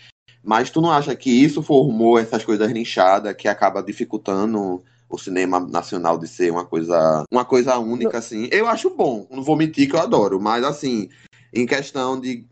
[0.44, 5.58] Mas tu não acha que isso formou essas coisas nichadas que acaba dificultando o cinema
[5.60, 8.48] nacional de ser uma coisa, uma coisa única, assim?
[8.52, 11.08] Eu acho bom, não vou mentir que eu adoro, mas assim,
[11.52, 12.46] em questão de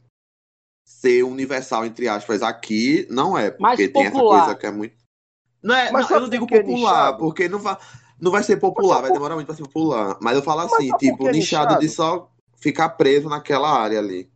[0.85, 4.95] ser universal, entre aspas, aqui, não é, porque Mais tem essa coisa que é muito.
[5.63, 7.19] Não é, Mas não, eu não digo é popular, nichado?
[7.19, 7.77] porque não vai,
[8.21, 10.19] não vai ser popular, vai por- demorar muito pra ser popular.
[10.21, 11.97] Mas eu falo Mas assim, tipo, que é nichado de nichado?
[11.97, 14.31] só ficar preso naquela área ali.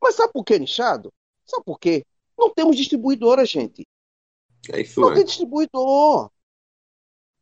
[0.00, 1.12] Mas sabe por que nichado?
[1.46, 2.04] Sabe por quê?
[2.40, 3.86] Não temos distribuidora, gente.
[4.72, 5.14] É isso, Não é.
[5.16, 6.30] tem distribuidor.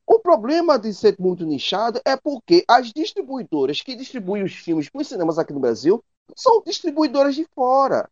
[0.05, 5.03] O problema de ser muito nichado é porque as distribuidoras que distribuem os filmes para
[5.03, 6.03] os cinemas aqui no Brasil
[6.35, 8.11] são distribuidoras de fora.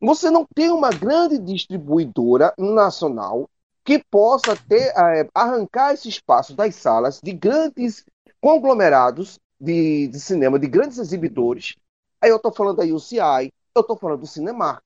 [0.00, 3.50] Você não tem uma grande distribuidora nacional
[3.84, 8.04] que possa ter eh, arrancar esse espaço das salas de grandes
[8.40, 11.76] conglomerados de, de cinema, de grandes exibidores.
[12.20, 14.82] Aí eu estou falando da UCI, eu estou falando do Cinemark,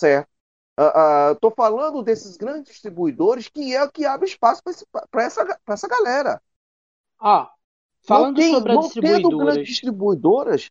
[0.00, 0.28] certo?
[1.34, 4.62] Estou falando desses grandes distribuidores que é o que abre espaço
[5.10, 6.42] para essa, pra essa galera.
[7.20, 7.46] Ó,
[8.02, 10.70] falando tem, sobre as tendo grandes distribuidoras,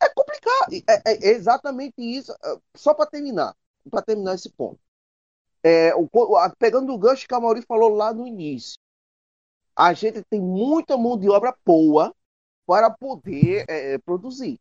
[0.00, 0.72] é complicado.
[0.88, 2.32] É, é exatamente isso.
[2.42, 3.54] Ah, Só para terminar,
[3.90, 4.80] para terminar esse ponto.
[5.62, 6.08] É, o,
[6.58, 8.76] pegando o gancho que a Mauri falou lá no início,
[9.76, 12.14] a gente tem muita mão de obra boa
[12.66, 14.58] para poder é, produzir.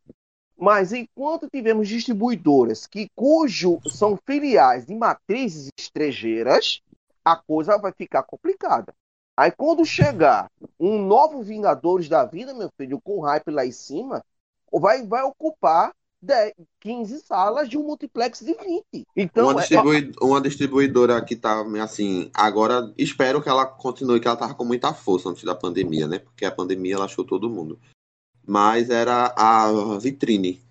[0.61, 6.81] Mas enquanto tivermos distribuidoras que cujo são filiais de matrizes estrangeiras,
[7.25, 8.93] a coisa vai ficar complicada.
[9.35, 14.23] Aí quando chegar um novo Vingadores da vida, meu filho, com hype lá em cima,
[14.71, 19.07] vai, vai ocupar 10, 15 salas de um multiplex de 20.
[19.15, 24.27] Então, uma, é- distribui- uma distribuidora que tá assim, agora espero que ela continue, que
[24.27, 26.19] ela tava com muita força antes da pandemia, né?
[26.19, 27.79] Porque a pandemia ela achou todo mundo.
[28.45, 30.61] Mas era a Vitrine.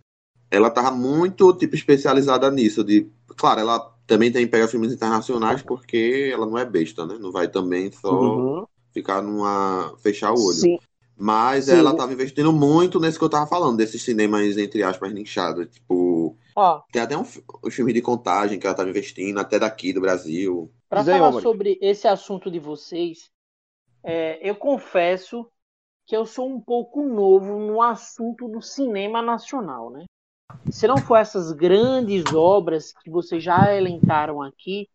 [0.51, 2.85] Ela tava muito, tipo, especializada nisso.
[2.85, 7.17] De, claro, ela também tem pega filmes internacionais porque ela não é besta, né?
[7.19, 8.67] Não vai também só Uhum.
[8.93, 9.97] ficar numa.
[10.03, 10.59] fechar o olho.
[10.61, 10.79] Sim,
[11.17, 11.77] Mas Sim.
[11.77, 15.69] ela tava investindo muito nesse que eu tava falando, desses cinemas, entre aspas, nichados.
[15.69, 17.25] Tipo, Ó, Tem até um,
[17.65, 20.73] um filme de contagem que ela tava investindo, até daqui do Brasil.
[20.89, 21.43] Para aí, falar Omar.
[21.43, 23.31] sobre esse assunto de vocês,
[24.05, 25.51] é, eu confesso
[26.11, 30.07] que eu sou um pouco novo no assunto do cinema nacional, né?
[30.69, 34.89] Se não for essas grandes obras que vocês já elencaram aqui,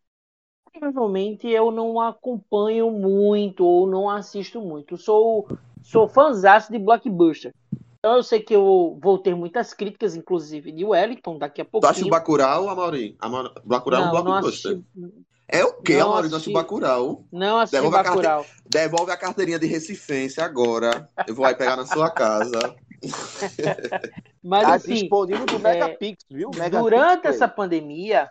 [0.74, 4.98] provavelmente eu não acompanho muito ou não assisto muito.
[4.98, 5.48] Sou
[5.82, 7.54] sou fãzaço de blockbuster.
[7.98, 11.72] Então eu sei que eu vou ter muitas críticas, inclusive de Wellington daqui a Tu
[11.72, 11.92] pouquinho.
[11.92, 13.18] acha o Bacurau, Amaury?
[13.64, 14.74] Bacurau é um não, não blockbuster.
[14.74, 14.86] assisti,
[15.48, 16.30] É o quê, Não Amaury?
[16.30, 16.54] Não assisti.
[16.54, 17.24] Bacurau.
[17.32, 18.46] não assisti Devolve a carte- Bacurau.
[18.68, 21.08] Devolve a carteirinha de recifense agora.
[21.28, 22.76] Eu vou aí pegar na sua casa.
[24.44, 26.50] Mas Tá assim, disponível do é, Megapix, viu?
[26.56, 28.30] Megapix durante essa pandemia,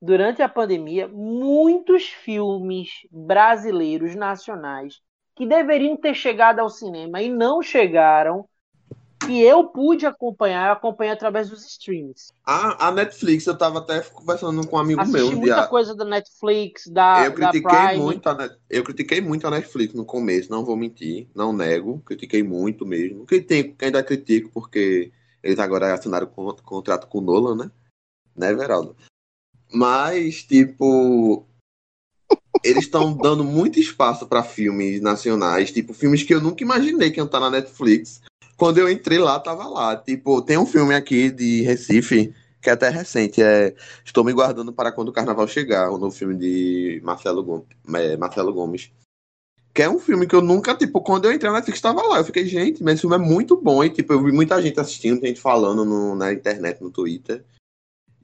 [0.00, 5.00] durante a pandemia, muitos filmes brasileiros nacionais
[5.36, 8.44] que deveriam ter chegado ao cinema e não chegaram,
[9.28, 12.32] que eu pude acompanhar, eu acompanhei através dos streams.
[12.44, 15.66] A, a Netflix, eu tava até conversando com um amigo Assisti meu um muita dia.
[15.66, 18.02] coisa da Netflix, da, Eu da critiquei Prime.
[18.02, 18.56] muito a Net...
[18.70, 23.26] eu critiquei muito a Netflix no começo, não vou mentir, não nego, critiquei muito mesmo.
[23.26, 25.12] Critico, ainda critico porque
[25.42, 27.70] eles agora assinaram con- contrato com o Nolan, né?
[28.34, 28.96] Né, Veraldo?
[29.70, 31.46] Mas, tipo,
[32.64, 37.18] eles estão dando muito espaço para filmes nacionais, tipo, filmes que eu nunca imaginei que
[37.18, 38.22] iam estar na Netflix.
[38.58, 39.96] Quando eu entrei lá, tava lá.
[39.96, 43.72] Tipo, tem um filme aqui de Recife, que é até recente, é
[44.04, 48.16] Estou me guardando para quando o carnaval chegar, o novo filme de Marcelo Gomes, é,
[48.16, 48.90] Marcelo Gomes.
[49.72, 52.18] Que é um filme que eu nunca, tipo, quando eu entrei na Netflix, estava lá.
[52.18, 53.84] Eu fiquei, gente, mas esse filme é muito bom.
[53.84, 57.44] E, tipo, eu vi muita gente assistindo, gente falando no- na internet, no Twitter.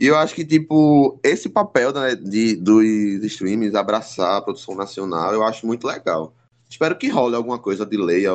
[0.00, 2.82] E eu acho que, tipo, esse papel da- de, dos
[3.24, 6.34] streams, abraçar a produção nacional, eu acho muito legal.
[6.68, 8.26] Espero que role alguma coisa de lei,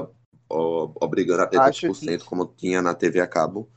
[0.50, 3.70] obrigando a ter Acho 10%, como tinha na TV a cabo.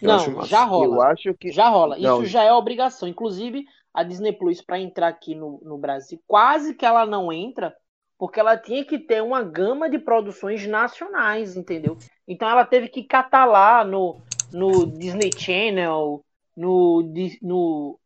[0.00, 1.06] Eu acho Não, já Eu rola.
[1.08, 1.50] acho que.
[1.50, 1.98] Já rola.
[1.98, 2.22] Não.
[2.22, 3.08] Isso já é obrigação.
[3.08, 7.74] Inclusive, a Disney Plus, para entrar aqui no, no Brasil, quase que ela não entra,
[8.18, 11.96] porque ela tinha que ter uma gama de produções nacionais, entendeu?
[12.28, 14.20] Então ela teve que catar lá no,
[14.52, 16.24] no Disney Channel,
[16.56, 17.98] no, no,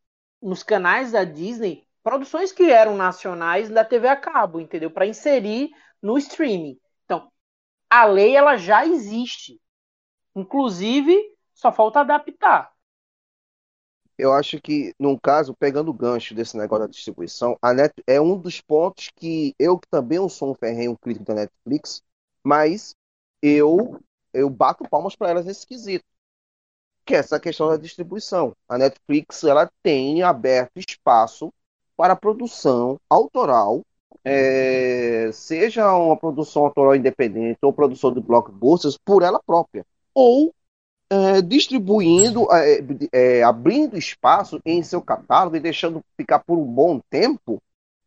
[0.42, 4.90] nos canais da Disney, produções que eram nacionais da TV a cabo, entendeu?
[4.90, 5.70] Para inserir
[6.02, 6.78] no streaming.
[7.90, 9.60] A lei ela já existe.
[10.34, 12.72] Inclusive, só falta adaptar.
[14.16, 18.20] Eu acho que, num caso, pegando o gancho desse negócio da distribuição, a Net é
[18.20, 22.02] um dos pontos que eu que também sou um ferrenho crítico da Netflix,
[22.44, 22.94] mas
[23.42, 23.98] eu
[24.32, 26.04] eu bato palmas para elas nesse quesito,
[27.04, 28.54] que é essa questão da distribuição.
[28.68, 31.52] A Netflix ela tem aberto espaço
[31.96, 33.84] para produção autoral,
[34.24, 40.52] é, seja uma produção autoral independente ou produção de blockbusters por ela própria, ou
[41.10, 42.80] é, distribuindo, é,
[43.12, 47.60] é, abrindo espaço em seu catálogo e deixando ficar por um bom tempo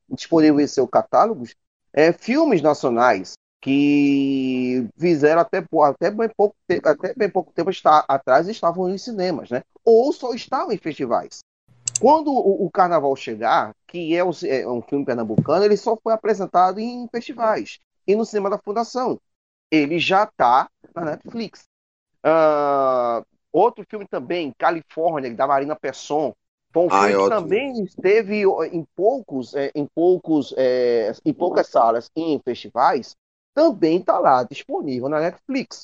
[0.10, 1.46] disponível em seu catálogo
[1.92, 7.70] é, filmes nacionais que fizeram até, até, bem pouco tempo, até bem pouco tempo
[8.10, 9.64] atrás estavam nos cinemas, né?
[9.86, 11.40] Ou só estavam em festivais.
[12.02, 14.20] Quando o, o Carnaval chegar, que é,
[14.62, 19.22] é um filme pernambucano, ele só foi apresentado em festivais e no cinema da Fundação.
[19.72, 21.68] Ele já está na Netflix.
[22.24, 26.34] Ah, outro filme também, Califórnia, da Marina Persson.
[26.74, 31.34] Foi um Ah, filme é que também esteve em poucos, é, em poucos, é, em
[31.34, 33.16] poucas salas e em festivais,
[33.54, 35.84] também está lá disponível na Netflix.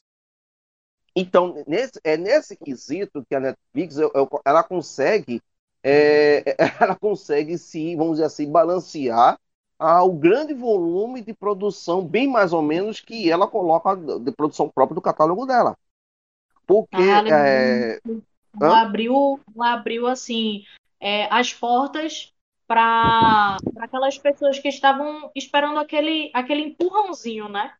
[1.15, 5.41] Então, nesse, é nesse quesito que a Netflix eu- eu- ela consegue,
[5.83, 6.43] é,
[6.81, 9.39] ela consegue se, vamos dizer assim, balancear
[9.77, 14.95] ao grande volume de produção, bem mais ou menos, que ela coloca de produção própria
[14.95, 15.77] do catálogo dela.
[16.67, 17.99] Porque Ah, ela é,
[18.61, 18.81] Ela Hã?
[18.81, 20.63] abriu, ela abriu assim
[20.99, 22.33] é, as portas
[22.67, 27.73] para aquelas pessoas que estavam esperando aquele, aquele empurrãozinho, né?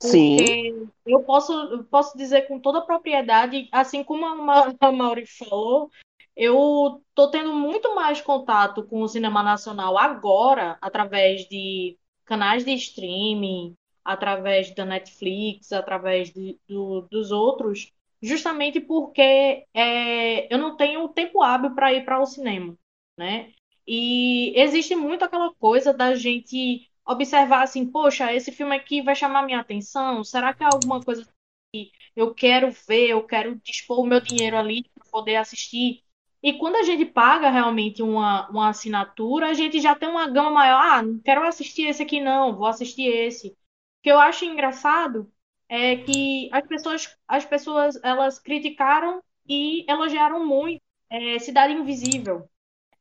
[0.00, 4.92] sim, Porque eu posso, eu posso dizer com toda propriedade, assim como a Ma- a
[4.92, 5.90] Mauri falou,
[6.38, 12.72] eu tô tendo muito mais contato com o cinema nacional agora, através de canais de
[12.74, 13.74] streaming,
[14.04, 21.42] através da Netflix, através de- do- dos outros, justamente porque é, eu não tenho tempo
[21.42, 22.76] hábil para ir para o cinema,
[23.18, 23.52] né?
[23.86, 29.42] E existe muito aquela coisa da gente observar assim, poxa, esse filme aqui vai chamar
[29.44, 30.22] minha atenção?
[30.24, 31.26] Será que é alguma coisa
[31.72, 36.02] que eu quero ver, eu quero dispor o meu dinheiro ali para poder assistir?
[36.42, 40.50] E quando a gente paga realmente uma, uma assinatura, a gente já tem uma gama
[40.50, 40.80] maior.
[40.82, 43.48] Ah, não quero assistir esse aqui, não, vou assistir esse.
[43.48, 43.56] O
[44.02, 45.30] que eu acho engraçado
[45.68, 52.48] é que as pessoas, as pessoas elas criticaram e elogiaram muito é Cidade Invisível.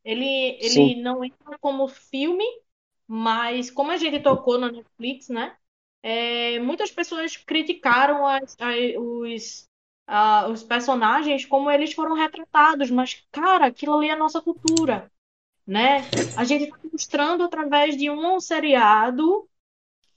[0.03, 0.25] Ele,
[0.61, 1.01] ele Sim.
[1.01, 2.43] não entra como filme,
[3.07, 5.57] mas como a gente tocou na Netflix, né?
[6.03, 9.67] é, muitas pessoas criticaram as- a- os,
[10.07, 15.11] ah, os personagens como eles foram retratados, mas, cara, aquilo ali é a nossa cultura,
[15.65, 16.05] né?
[16.37, 19.47] A gente está mostrando através de um seriado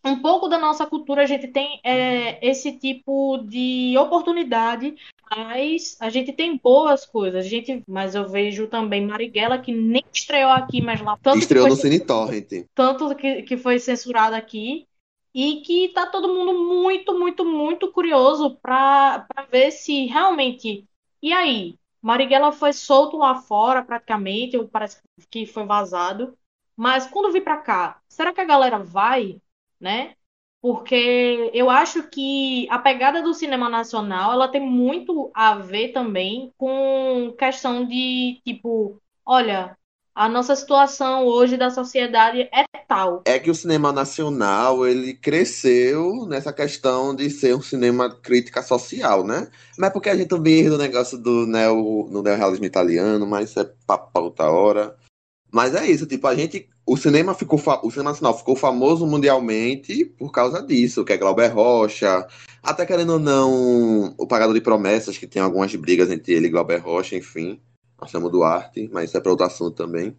[0.04, 4.94] um pouco da nossa cultura, a gente tem é, esse tipo de oportunidade,
[5.30, 7.44] mas a gente tem boas coisas.
[7.44, 11.42] A gente, mas eu vejo também Marighella, que nem estreou aqui, mas lá tanto que
[11.42, 12.48] Estreou foi no Cine Torrent.
[12.74, 14.86] tanto que, que foi censurado aqui,
[15.34, 20.88] e que tá todo mundo muito, muito, muito curioso para ver se realmente.
[21.22, 21.78] E aí?
[22.02, 26.36] Marighella foi solto lá fora, praticamente, ou parece que foi vazado.
[26.76, 29.40] Mas quando vir para cá, será que a galera vai,
[29.78, 30.14] né?
[30.62, 36.52] Porque eu acho que a pegada do cinema nacional, ela tem muito a ver também
[36.58, 39.76] com questão de, tipo, olha,
[40.14, 43.22] a nossa situação hoje da sociedade é tal.
[43.24, 49.24] É que o cinema nacional, ele cresceu nessa questão de ser um cinema crítica social,
[49.24, 49.48] né?
[49.78, 53.60] Mas é porque a gente também do negócio do neo, no neorrealismo italiano, mas isso
[53.60, 54.96] é papo pra outra hora.
[55.52, 56.68] Mas é isso, tipo, a gente.
[56.86, 57.60] O cinema ficou.
[57.82, 62.26] O cinema nacional ficou famoso mundialmente por causa disso, que é Glauber Rocha.
[62.62, 66.50] Até querendo ou não, o Pagador de Promessas, que tem algumas brigas entre ele e
[66.50, 67.60] Glauber Rocha, enfim.
[68.00, 70.16] Marcelo Duarte, mas isso é para outro assunto também.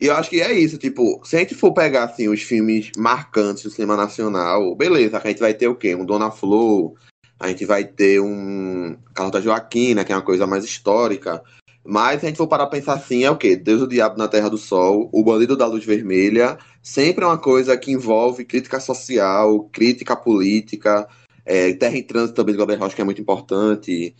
[0.00, 2.90] E eu acho que é isso, tipo, se a gente for pegar assim os filmes
[2.96, 5.94] marcantes do cinema nacional, beleza, a gente vai ter o quê?
[5.94, 6.94] Um Dona Flor,
[7.38, 11.42] a gente vai ter um Carlota Joaquina, que é uma coisa mais histórica.
[11.84, 13.56] Mas se a gente for parar pra pensar assim, é o quê?
[13.56, 17.38] Deus o Diabo na Terra do Sol, O Bandido da Luz Vermelha, sempre é uma
[17.38, 21.06] coisa que envolve crítica social, crítica política,
[21.44, 24.14] é, Terra em Trânsito também do Glauber Rocha, que é muito importante,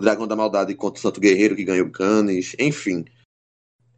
[0.00, 3.04] O Dragão da Maldade contra o Santo Guerreiro, que ganhou Cannes, enfim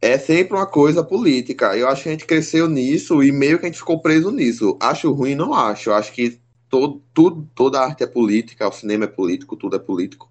[0.01, 1.77] é sempre uma coisa política.
[1.77, 4.77] Eu acho que a gente cresceu nisso e meio que a gente ficou preso nisso.
[4.81, 5.89] Acho ruim, não acho.
[5.89, 9.79] Eu acho que todo, tudo, toda arte é política, o cinema é político, tudo é
[9.79, 10.29] político.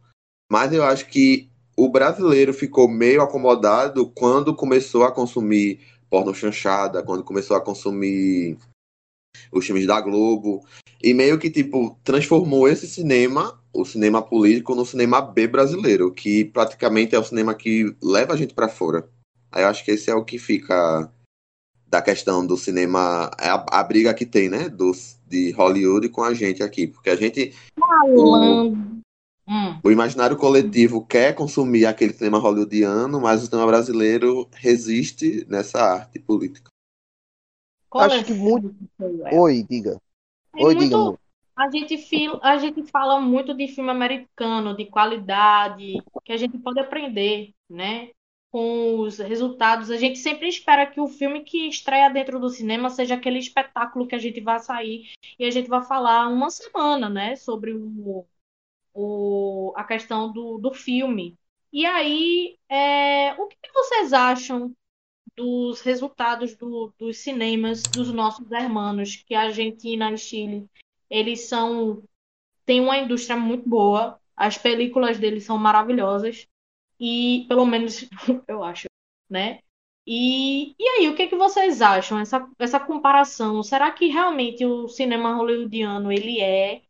[0.51, 5.81] Mas eu acho que o brasileiro ficou meio acomodado quando começou a consumir
[6.11, 8.59] porno chanchada, quando começou a consumir
[9.51, 10.67] os filmes da Globo.
[11.03, 16.45] E meio que, tipo, transformou esse cinema, o cinema político, no cinema B brasileiro, que
[16.45, 19.09] praticamente é o cinema que leva a gente pra fora.
[19.51, 21.11] Aí eu acho que esse é o que fica
[21.87, 26.23] da questão do cinema, é a, a briga que tem, né, dos, de Hollywood com
[26.23, 29.03] a gente aqui, porque a gente, Falando.
[29.47, 29.81] Hum.
[29.85, 36.19] o imaginário coletivo quer consumir aquele cinema hollywoodiano, mas o cinema brasileiro resiste nessa arte
[36.19, 36.71] política.
[37.95, 38.75] Acho que muito-
[39.27, 39.39] É.
[39.39, 40.01] Oi, diga.
[40.55, 41.19] Tem Oi, muito- diga, amor.
[41.62, 45.94] A gente, fil- a gente fala muito de filme americano, de qualidade,
[46.25, 48.11] que a gente pode aprender, né?
[48.51, 49.88] Com os resultados.
[49.90, 54.09] A gente sempre espera que o filme que estreia dentro do cinema seja aquele espetáculo
[54.09, 57.37] que a gente vai sair e a gente vai falar uma semana, né?
[57.37, 58.27] Sobre o,
[58.94, 61.37] o, a questão do, do filme.
[61.72, 64.75] E aí, é, o que vocês acham
[65.37, 70.68] dos resultados do- dos cinemas dos nossos hermanos, que a Argentina e Chile,
[71.12, 72.03] eles são
[72.66, 76.48] têm uma indústria muito boa, as películas deles são maravilhosas
[77.01, 78.09] e pelo menos
[78.48, 78.88] eu acho,
[79.31, 79.61] né?
[80.07, 83.62] E, e aí, o que que vocês acham essa essa comparação?
[83.62, 86.83] Será que realmente o cinema hollywoodiano ele é,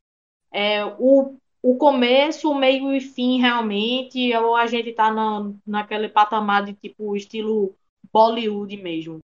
[0.52, 6.08] é o o começo, o meio e fim realmente, ou a gente tá na, naquele
[6.08, 7.76] patamar de tipo estilo
[8.12, 9.20] Bollywood mesmo?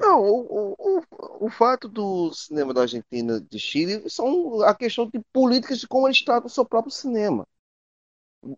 [0.00, 1.02] Não, o, o,
[1.46, 6.08] o, fato do cinema da Argentina de Chile são a questão de políticas de como
[6.08, 7.46] eles tratam o seu próprio cinema.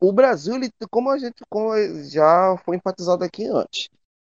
[0.00, 3.88] O Brasil, ele, como a gente como já foi enfatizado aqui antes,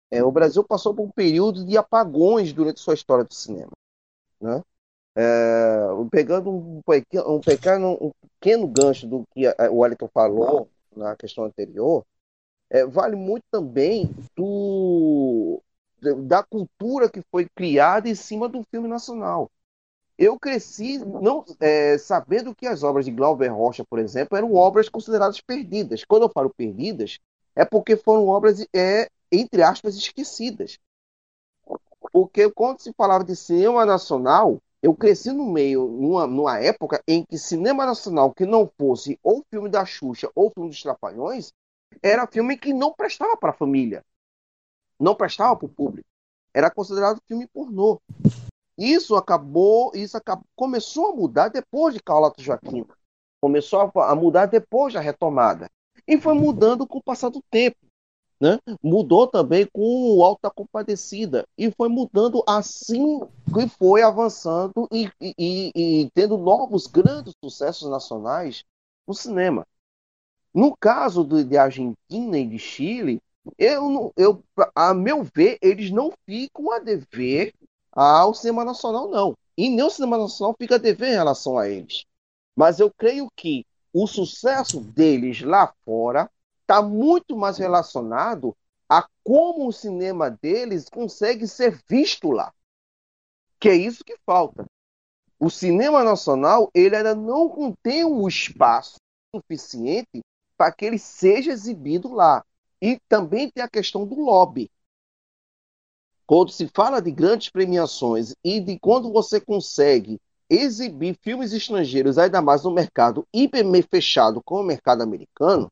[0.09, 3.71] é, o Brasil passou por um período de apagões durante sua história do cinema.
[4.39, 4.63] Né?
[5.15, 11.15] É, pegando um pequeno, um, pequeno, um pequeno gancho do que o Wellington falou na
[11.15, 12.05] questão anterior,
[12.69, 15.61] é, vale muito também do,
[16.25, 19.49] da cultura que foi criada em cima do filme nacional.
[20.17, 24.89] Eu cresci não é, sabendo que as obras de Glauber Rocha, por exemplo, eram obras
[24.89, 26.03] consideradas perdidas.
[26.03, 27.19] Quando eu falo perdidas,
[27.55, 30.79] é porque foram obras, é, entre aspas, esquecidas.
[32.11, 37.23] Porque quando se falava de cinema nacional, eu cresci no meio, numa, numa época em
[37.23, 41.51] que cinema nacional que não fosse ou filme da Xuxa ou filme dos Trapalhões,
[42.01, 44.03] era filme que não prestava para a família.
[44.99, 46.07] Não prestava para o público.
[46.53, 48.01] Era considerado filme pornô.
[48.77, 52.87] Isso acabou, isso acabou, começou a mudar depois de Carlota Joaquina.
[53.41, 55.69] Começou a, mudar depois da retomada.
[56.07, 57.77] E foi mudando com o passar do tempo.
[58.39, 58.59] né?
[58.83, 63.19] Mudou também com o Alta Compadecida e foi mudando assim
[63.53, 68.63] que foi avançando e, e, e, tendo novos grandes sucessos nacionais
[69.07, 69.65] no cinema.
[70.53, 73.21] No caso de Argentina e de Chile,
[73.57, 74.43] eu, eu,
[74.75, 77.53] a meu ver, eles não ficam a dever
[77.91, 79.35] ao cinema nacional, não.
[79.57, 82.05] E nem o cinema nacional fica a dever em relação a eles.
[82.55, 86.29] Mas eu creio que o sucesso deles lá fora
[86.61, 88.55] está muito mais relacionado
[88.89, 92.53] a como o cinema deles consegue ser visto lá.
[93.59, 94.65] Que é isso que falta.
[95.39, 98.97] O cinema nacional ele ainda não contém um espaço
[99.35, 100.21] suficiente
[100.57, 102.43] para que ele seja exibido lá.
[102.81, 104.69] E também tem a questão do lobby.
[106.25, 110.19] Quando se fala de grandes premiações e de quando você consegue
[110.49, 115.71] exibir filmes estrangeiros, ainda mais no mercado hiper fechado como o mercado americano,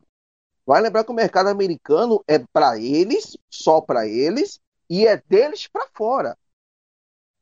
[0.66, 5.68] Vai lembrar que o mercado americano é para eles, só para eles, e é deles
[5.68, 6.36] para fora.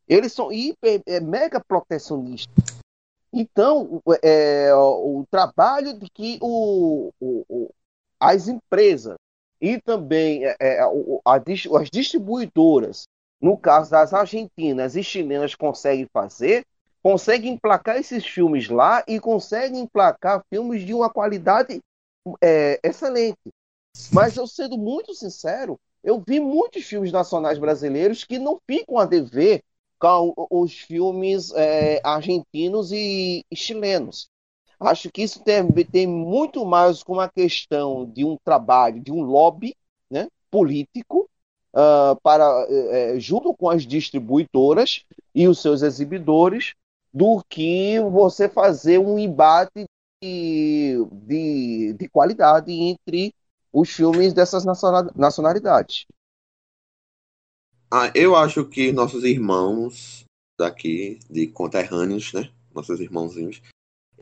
[0.07, 2.53] Eles são hiper, é, mega protecionistas.
[3.31, 7.73] Então, é, o, o, trabalho de que o, o,
[8.19, 9.15] as empresas
[9.63, 10.89] e também é, é a,
[11.79, 13.07] as distribuidoras,
[13.39, 16.65] no caso das argentinas e chilenas, conseguem fazer,
[17.01, 21.79] conseguem emplacar esses filmes lá e conseguem emplacar filmes de uma qualidade
[22.41, 23.39] é, excelente.
[24.11, 29.05] Mas eu sendo muito sincero, eu vi muitos filmes nacionais brasileiros que não ficam a
[29.05, 29.63] dever
[29.97, 34.27] com os filmes é, argentinos e, e, chilenos.
[34.83, 39.21] Acho que isso tem, tem muito mais com uma questão de um trabalho, de um
[39.21, 39.75] lobby
[40.09, 41.29] né, político,
[41.73, 45.03] uh, para, é, junto com as distribuidoras
[45.33, 46.73] e os seus exibidores,
[47.13, 49.85] do que você fazer um embate
[50.21, 53.33] de, de qualidade entre
[53.71, 54.63] os filmes dessas
[55.15, 56.05] nacionalidades.
[57.91, 60.25] Ah, eu acho que nossos irmãos
[60.57, 62.49] daqui, de conterrâneos, né?
[62.73, 63.61] Nossos irmãozinhos,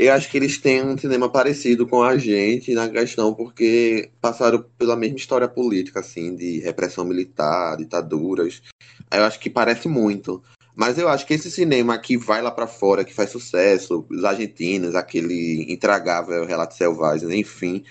[0.07, 4.65] eu acho que eles têm um cinema parecido com a gente na questão porque passaram
[4.77, 8.63] pela mesma história política, assim, de repressão militar, ditaduras.
[9.11, 10.43] Eu acho que parece muito.
[10.75, 14.23] Mas eu acho que esse cinema que vai lá para fora, que faz sucesso, os
[14.23, 17.83] argentinos, aquele intragável Relato Selvagem, enfim,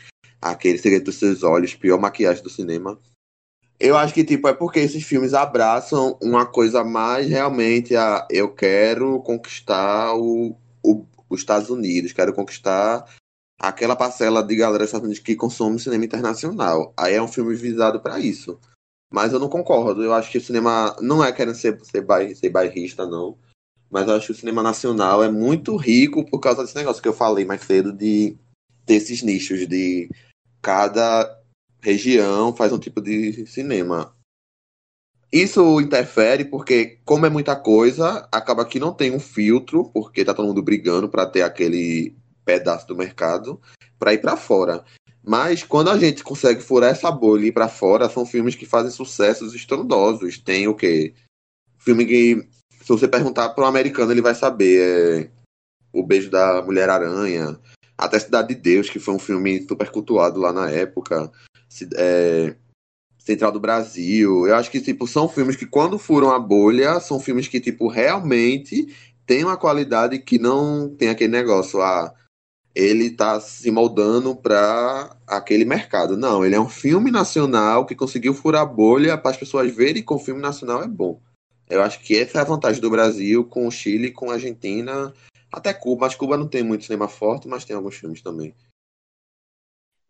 [0.43, 2.99] aquele Segredo dos Seus Olhos, pior maquiagem do cinema.
[3.79, 8.53] Eu acho que, tipo, é porque esses filmes abraçam uma coisa mais realmente a eu
[8.53, 10.57] quero conquistar o, o,
[11.31, 13.05] os Estados Unidos, quero conquistar
[13.59, 16.93] aquela parcela de galera dos Estados Unidos que consome cinema internacional.
[16.97, 18.59] Aí é um filme visado para isso.
[19.13, 20.03] Mas eu não concordo.
[20.03, 23.39] Eu acho que o cinema não é querendo ser, ser, bair, ser bairrista, não.
[23.91, 27.09] Mas eu acho que o cinema nacional é muito rico por causa desse negócio que
[27.09, 28.37] eu falei mais cedo de
[28.87, 30.09] ter esses nichos de
[30.63, 31.39] cada
[31.81, 34.15] região faz um tipo de cinema.
[35.33, 40.35] Isso interfere porque, como é muita coisa, acaba que não tem um filtro, porque tá
[40.35, 43.61] todo mundo brigando para ter aquele pedaço do mercado
[43.99, 44.85] para ir para fora.
[45.23, 48.67] Mas quando a gente consegue furar essa bolha e ir pra fora, são filmes que
[48.67, 50.39] fazem sucessos estrondosos.
[50.39, 51.15] Tem o quê?
[51.79, 52.49] Filme que,
[52.83, 55.29] se você perguntar para um americano, ele vai saber.
[55.37, 55.41] É
[55.93, 57.59] o Beijo da Mulher-Aranha,
[57.99, 61.31] até Cidade de Deus, que foi um filme super cultuado lá na época.
[61.97, 62.55] É,
[63.21, 64.47] Central do Brasil.
[64.47, 67.87] Eu acho que, tipo, são filmes que, quando furam a bolha, são filmes que, tipo,
[67.87, 68.89] realmente
[69.27, 71.81] têm uma qualidade que não tem aquele negócio.
[71.81, 72.13] Ah,
[72.75, 76.17] ele está se moldando para aquele mercado.
[76.17, 80.03] Não, ele é um filme nacional que conseguiu furar a bolha para as pessoas verem
[80.03, 81.21] que o filme nacional é bom.
[81.69, 85.13] Eu acho que essa é a vantagem do Brasil com o Chile, com a Argentina,
[85.53, 86.07] até Cuba.
[86.07, 88.55] Mas Cuba não tem muito cinema forte, mas tem alguns filmes também.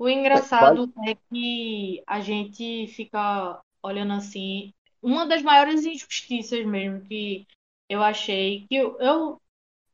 [0.01, 4.73] O engraçado é que a gente fica olhando assim.
[5.03, 7.47] Uma das maiores injustiças mesmo que
[7.87, 9.43] eu achei, que eu, eu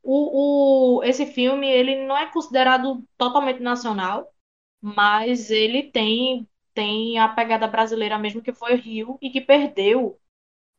[0.05, 4.33] o, o, esse filme ele não é considerado totalmente nacional,
[4.81, 10.21] mas ele tem, tem a pegada brasileira mesmo, que foi Rio, e que perdeu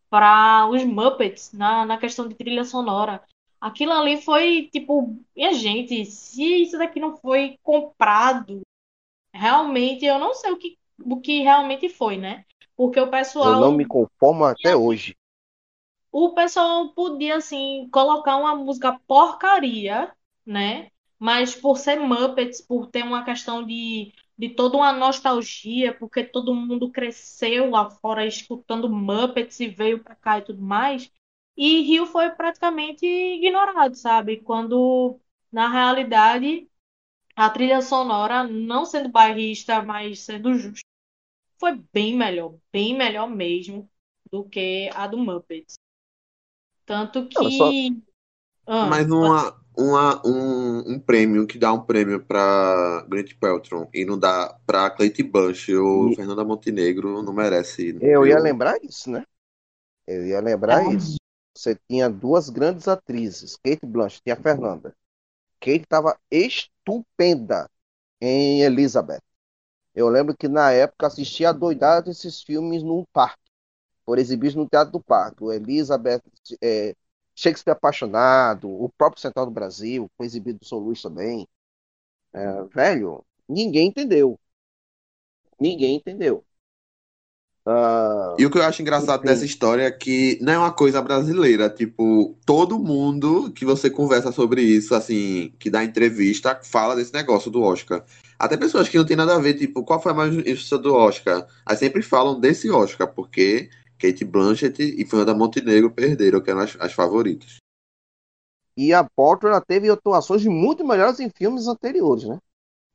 [0.09, 3.21] para os Muppets na, na questão de trilha sonora.
[3.59, 8.61] Aquilo ali foi tipo, minha gente, se isso daqui não foi comprado,
[9.37, 12.43] realmente eu não sei o que, o que realmente foi, né?
[12.75, 13.53] Porque o pessoal.
[13.53, 15.15] Eu não me conformo até hoje
[16.11, 20.11] o pessoal podia, assim, colocar uma música porcaria,
[20.45, 20.89] né?
[21.19, 26.53] Mas por ser Muppets, por ter uma questão de, de toda uma nostalgia, porque todo
[26.55, 31.11] mundo cresceu lá fora escutando Muppets e veio pra cá e tudo mais,
[31.55, 34.37] e Rio foi praticamente ignorado, sabe?
[34.37, 35.19] Quando,
[35.51, 36.67] na realidade,
[37.37, 40.83] a trilha sonora, não sendo bairrista, mas sendo justo,
[41.59, 43.89] foi bem melhor, bem melhor mesmo
[44.31, 45.75] do que a do Muppets.
[46.85, 47.35] Tanto que.
[47.41, 47.71] Não, só-
[48.69, 54.03] Ah, Mas uma, uma, um, um prêmio que dá um prêmio pra Grant Peltron e
[54.03, 57.97] não dá pra Cleite Blanche ou E- Fernanda Montenegro não merece.
[58.01, 59.23] Eu ia lembrar isso, né?
[60.05, 60.93] Eu ia lembrar Ah.
[60.93, 61.15] isso.
[61.55, 64.93] Você tinha duas grandes atrizes, Kate Blanchett e a Fernanda.
[65.67, 67.69] Kate estava estupenda
[68.21, 69.21] em Elizabeth.
[69.95, 73.51] Eu lembro que na época assistia a doidada desses filmes num parque,
[74.05, 75.43] por exibidos no Teatro do Parque.
[75.43, 76.21] O Elizabeth,
[76.61, 76.95] é,
[77.35, 81.47] Shakespeare Apaixonado, o próprio Central do Brasil, foi exibido no São Luís também.
[82.33, 84.39] É, velho, ninguém entendeu.
[85.59, 86.43] Ninguém entendeu.
[87.69, 89.27] Ah, E o que eu acho engraçado Enfim.
[89.27, 91.69] dessa história é que não é uma coisa brasileira.
[91.69, 97.51] Tipo, todo mundo que você conversa sobre isso, assim, que dá entrevista, fala desse negócio
[97.51, 98.05] do Oscar.
[98.39, 100.93] Até pessoas que não tem nada a ver, tipo, qual foi a mais justiça do
[100.93, 101.45] Oscar?
[101.65, 106.77] Aí sempre falam desse Oscar, porque Kate Blanchett e Fernanda Montenegro perderam, que eram as,
[106.79, 107.57] as favoritas.
[108.77, 112.37] E a Porter ela teve atuações muito melhores em filmes anteriores, né?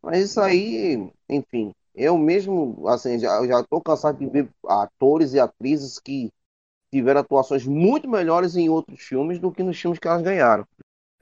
[0.02, 5.40] Mas isso aí, enfim, eu mesmo, assim, já, já tô cansado de ver atores e
[5.40, 6.30] atrizes que
[6.92, 10.66] tiveram atuações muito melhores em outros filmes do que nos filmes que elas ganharam.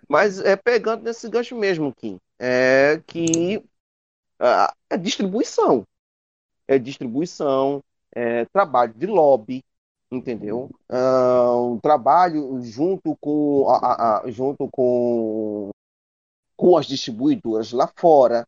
[0.09, 3.63] Mas é pegando nesse gancho mesmo, Kim, é que
[4.89, 5.85] é distribuição.
[6.69, 7.83] É distribuição,
[8.15, 9.63] é trabalho de lobby,
[10.11, 10.71] entendeu?
[10.89, 15.71] Ah, um trabalho junto com a- a- junto com
[16.57, 18.47] com as distribuidoras lá fora.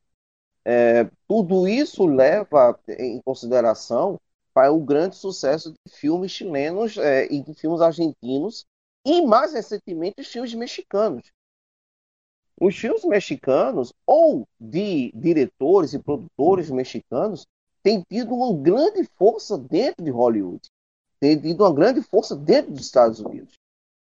[0.65, 4.19] É, tudo isso leva em consideração
[4.55, 8.65] para o grande sucesso de filmes chilenos é, e de filmes argentinos
[9.05, 11.33] e mais recentemente os filmes mexicanos.
[12.61, 17.45] Os filmes mexicanos ou de diretores e produtores mexicanos
[17.83, 20.61] têm tido uma grande força dentro de Hollywood,
[21.19, 23.55] têm tido uma grande força dentro dos Estados Unidos.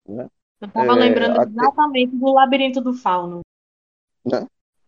[0.06, 3.40] eu tava é, lembrando até- exatamente do Labirinto do Fauno.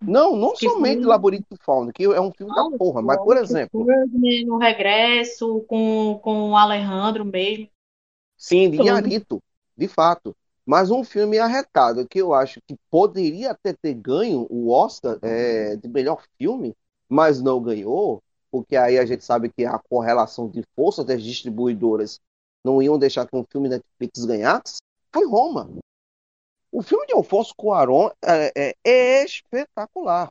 [0.06, 1.06] Não, não Que somente filme?
[1.06, 3.86] Labirinto do Fauno, que é um filme da porra, mas por exemplo,
[4.46, 7.68] no regresso, com, com o Alejandro mesmo.
[8.36, 8.76] Sim, de.
[8.76, 9.42] Inharito,
[9.76, 10.34] de fato.
[10.66, 15.76] Mas um filme arretado que eu acho que poderia até ter ganho o Oscar é,
[15.76, 16.74] de melhor filme,
[17.08, 22.18] mas não ganhou, porque aí a gente sabe que a correlação de força das distribuidoras
[22.64, 24.78] não iam deixar que um filme Netflix ganhasse,
[25.12, 25.70] foi Roma.
[26.74, 30.28] O filme de Alfonso Cuarón é, é- é espetacular.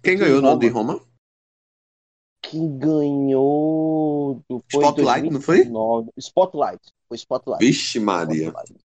[0.00, 1.00] Quem ganhou o nome de Roma?
[2.40, 5.64] Quem ganhou do, foi Spotlight, não foi?
[5.64, 6.10] 2019.
[6.16, 6.80] Spotlight.
[7.08, 7.64] Foi Spotlight.
[7.64, 8.46] Vixe, Maria.
[8.46, 8.80] Spotlight.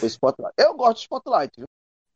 [0.00, 0.54] Foi Spotlight.
[0.58, 1.66] Eu gosto de Spotlight, viu?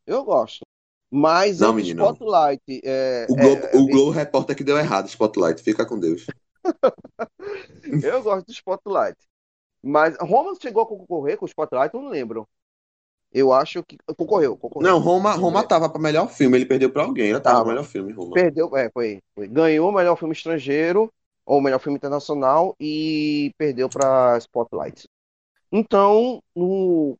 [0.05, 0.65] Eu gosto.
[1.09, 2.03] Mas Não, entre menino.
[2.03, 2.81] Spotlight.
[2.83, 5.63] É, O Globo, é, o Globo Repórter que deu errado, Spotlight.
[5.63, 6.25] Fica com Deus.
[8.03, 9.17] eu gosto de Spotlight.
[9.81, 12.45] Mas Roma chegou a concorrer com o Spotlight, eu não lembro.
[13.33, 13.97] Eu acho que.
[14.15, 14.89] Concorreu, concorreu.
[14.89, 16.57] Não, Roma, Roma tava pra melhor filme.
[16.57, 17.29] Ele perdeu pra alguém.
[17.29, 17.69] Ele tava Tava.
[17.69, 18.33] melhor filme, Roma.
[18.33, 19.47] Perdeu, é, foi, foi.
[19.47, 21.11] Ganhou o melhor filme estrangeiro,
[21.45, 25.07] ou melhor filme internacional, e perdeu para Spotlight.
[25.71, 27.17] Então, no-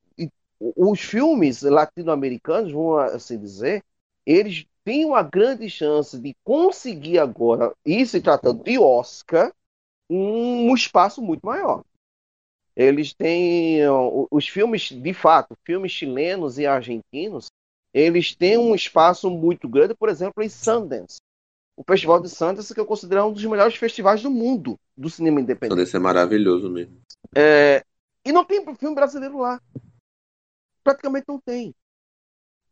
[0.59, 3.83] os filmes latino-americanos, vamos assim dizer,
[4.25, 9.51] eles têm uma grande chance de conseguir agora, e se tratando de Oscar,
[10.09, 11.83] um espaço muito maior.
[12.75, 13.81] Eles têm
[14.31, 17.47] os filmes, de fato, filmes chilenos e argentinos,
[17.93, 21.17] eles têm um espaço muito grande, por exemplo, em Sundance.
[21.77, 25.39] O Festival de Sundance, que eu considero um dos melhores festivais do mundo do cinema
[25.39, 25.77] independente.
[25.77, 26.99] desse é maravilhoso mesmo.
[27.35, 27.83] É,
[28.25, 29.61] e não tem filme brasileiro lá.
[30.83, 31.73] Praticamente não tem.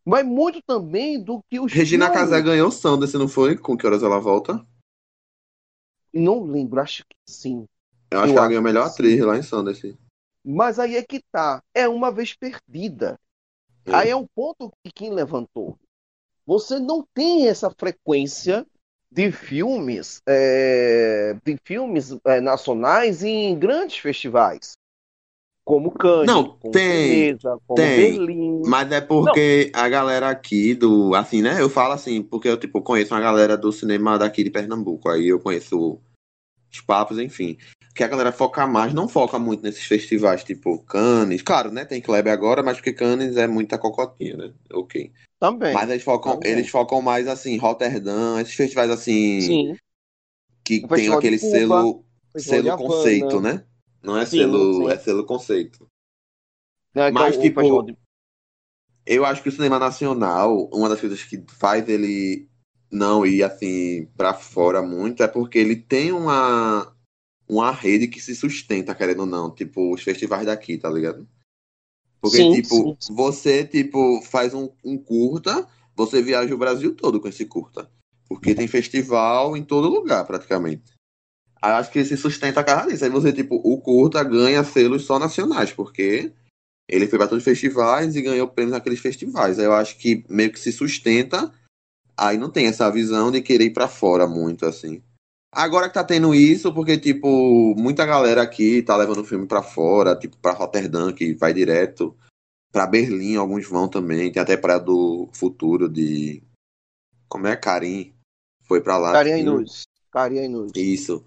[0.04, 2.22] Mas muito também do que os Regina filmes...
[2.22, 3.56] Casé ganhou Sanders, não foi?
[3.56, 4.66] Com que horas ela volta?
[6.12, 7.68] Não lembro, acho que sim.
[8.12, 8.92] Eu acho Eu que ela ganhou a melhor sim.
[8.92, 9.82] atriz lá em Sanders.
[10.44, 11.64] Mas aí é que tá.
[11.74, 13.20] É uma vez perdida.
[13.86, 13.96] É.
[13.96, 15.78] Aí é um ponto que quem levantou.
[16.46, 18.66] Você não tem essa frequência
[19.12, 24.74] de filmes, é, de filmes é, nacionais em grandes festivais,
[25.64, 28.18] como Cannes, Não, como tem, Veneza, como tem.
[28.18, 28.62] Berlim.
[28.66, 31.14] Mas é porque a galera aqui do.
[31.14, 31.62] Assim, né?
[31.62, 35.10] Eu falo assim, porque eu, tipo, conheço uma galera do cinema daqui de Pernambuco.
[35.10, 36.00] Aí eu conheço
[36.72, 37.58] os papos, enfim.
[37.94, 41.42] Que a galera foca mais, não foca muito nesses festivais, tipo Cannes.
[41.42, 41.84] Claro, né?
[41.86, 44.54] Tem Kleber agora, mas porque Cannes é muita cocotinha, né?
[44.74, 45.12] Ok.
[45.40, 45.76] Também.
[45.76, 46.42] Mas eles focam, Também.
[46.44, 49.78] eles focam mais assim, Roterdã, esses festivais assim, Sim.
[50.64, 52.04] que tem aquele Cuba, selo,
[52.36, 52.74] selo Havana.
[52.74, 53.64] conceito, né?
[54.02, 54.90] Não é Sim, selo, sim.
[54.90, 55.88] é selo conceito.
[56.96, 57.98] Né, que Mas, tipo, de-
[59.06, 62.48] Eu acho que o cinema nacional, uma das coisas que faz ele
[62.92, 66.94] não ir assim pra fora muito é porque ele tem uma
[67.52, 71.28] uma rede que se sustenta, querendo ou não, tipo, os festivais daqui, tá ligado?
[72.22, 73.14] Porque, Sim, tipo, sim.
[73.14, 77.92] você, tipo, faz um, um curta, você viaja o Brasil todo com esse curta.
[78.30, 80.94] Porque tem festival em todo lugar, praticamente.
[81.62, 83.04] Aí acho que se sustenta a casa disso.
[83.04, 86.32] Aí você, tipo, o curta ganha selos só nacionais, porque
[86.88, 89.60] ele foi para todos os festivais e ganhou prêmios naqueles festivais.
[89.60, 91.54] Aí eu acho que meio que se sustenta,
[92.16, 95.04] aí não tem essa visão de querer ir pra fora muito, assim.
[95.54, 99.62] Agora que tá tendo isso, porque, tipo, muita galera aqui tá levando o filme pra
[99.62, 102.16] fora, tipo, pra Rotterdam, que vai direto.
[102.72, 104.32] Pra Berlim, alguns vão também.
[104.32, 106.42] Tem até Praia do Futuro de.
[107.28, 107.56] Como é?
[107.58, 108.14] Karim.
[108.64, 109.12] Foi pra lá.
[109.12, 109.84] Carinha tipo, Inus.
[110.10, 110.72] Carinha Inus.
[110.74, 111.26] isso.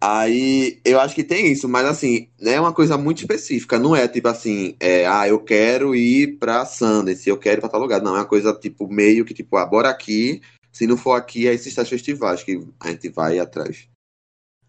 [0.00, 3.78] Aí eu acho que tem isso, mas assim, é uma coisa muito específica.
[3.78, 7.68] Não é tipo assim, é, ah, eu quero ir pra Sundance, eu quero ir pra
[7.68, 8.00] tal lugar.
[8.00, 10.40] Não, é uma coisa tipo meio que tipo, ah, bora aqui.
[10.72, 13.88] Se não for aqui, aí esses festivais que a gente vai atrás.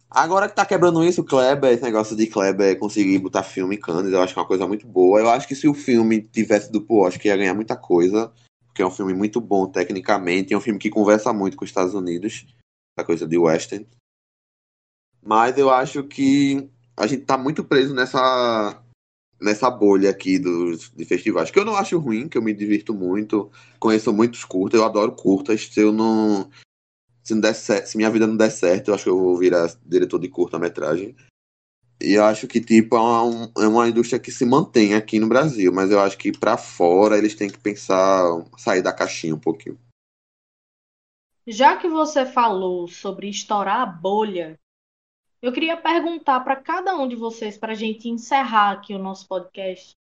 [0.09, 4.11] Agora que tá quebrando isso, Kleber, esse negócio de Kleber conseguir botar filme em Cannes,
[4.11, 5.19] eu acho que é uma coisa muito boa.
[5.19, 8.33] Eu acho que se o filme tivesse duplo Oscar, ia ganhar muita coisa,
[8.65, 11.69] porque é um filme muito bom tecnicamente, é um filme que conversa muito com os
[11.69, 12.47] Estados Unidos,
[12.97, 13.87] essa coisa de western.
[15.21, 18.81] Mas eu acho que a gente tá muito preso nessa
[19.41, 22.93] nessa bolha aqui dos de festivais, que eu não acho ruim, que eu me divirto
[22.93, 26.49] muito, conheço muitos curtas, eu adoro curtas, se eu não
[27.23, 29.37] se não der certo, se minha vida não der certo, eu acho que eu vou
[29.37, 31.15] virar diretor de curta-metragem.
[32.01, 35.27] E eu acho que tipo é uma, é uma indústria que se mantém aqui no
[35.27, 38.23] Brasil, mas eu acho que pra fora eles têm que pensar
[38.57, 39.77] sair da caixinha um pouquinho.
[41.45, 44.59] Já que você falou sobre estourar a bolha,
[45.41, 49.27] eu queria perguntar para cada um de vocês, para a gente encerrar aqui o nosso
[49.27, 49.93] podcast,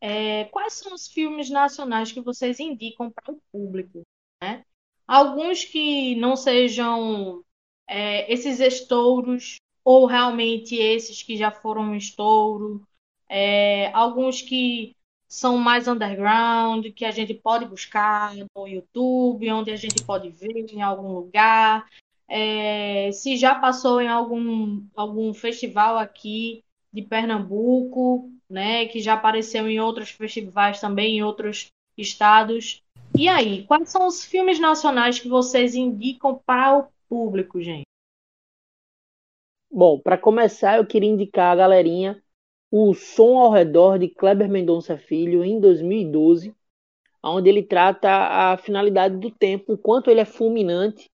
[0.00, 4.02] é, quais são os filmes nacionais que vocês indicam para o público,
[4.42, 4.64] né?
[5.06, 7.44] Alguns que não sejam
[7.88, 12.86] é, esses estouros, ou realmente esses que já foram um estouro,
[13.28, 14.96] é, alguns que
[15.28, 20.66] são mais underground, que a gente pode buscar no YouTube, onde a gente pode ver
[20.72, 21.88] em algum lugar.
[22.28, 29.68] É, se já passou em algum, algum festival aqui de Pernambuco, né, que já apareceu
[29.68, 32.82] em outros festivais também, em outros estados.
[33.16, 37.84] E aí, quais são os filmes nacionais que vocês indicam para o público, gente?
[39.70, 42.22] Bom, para começar, eu queria indicar a galerinha
[42.70, 46.54] o Som ao Redor de Kleber Mendonça Filho em 2012,
[47.22, 51.08] onde ele trata a finalidade do tempo, o quanto ele é fulminante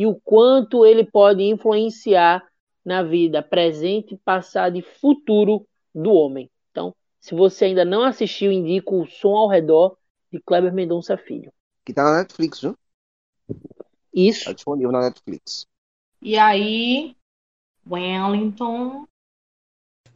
[0.00, 2.42] e o quanto ele pode influenciar
[2.82, 6.50] na vida presente, passado e futuro do homem.
[6.70, 9.98] Então, se você ainda não assistiu, indico o Som ao Redor
[10.32, 11.52] de Kleber Mendonça Filho.
[11.84, 12.74] Que tá na Netflix, viu?
[14.14, 14.46] Isso.
[14.46, 15.66] Tá disponível na Netflix.
[16.22, 17.14] E aí,
[17.86, 19.06] Wellington.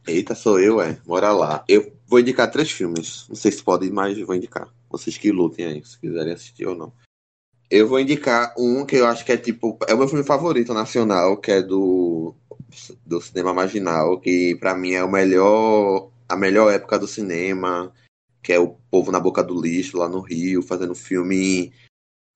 [0.07, 0.93] Eita, sou eu, é.
[1.05, 1.63] Bora lá.
[1.67, 3.27] Eu vou indicar três filmes.
[3.29, 4.67] Não sei se podem, mas vou indicar.
[4.89, 6.91] Vocês que lutem aí, se quiserem assistir ou não.
[7.75, 9.77] Eu vou indicar um que eu acho que é tipo.
[9.85, 12.33] É o meu filme favorito nacional, que é do,
[13.05, 16.09] do cinema marginal, que pra mim é o melhor.
[16.29, 17.93] A melhor época do cinema,
[18.41, 21.73] que é o povo na boca do lixo, lá no Rio, fazendo filme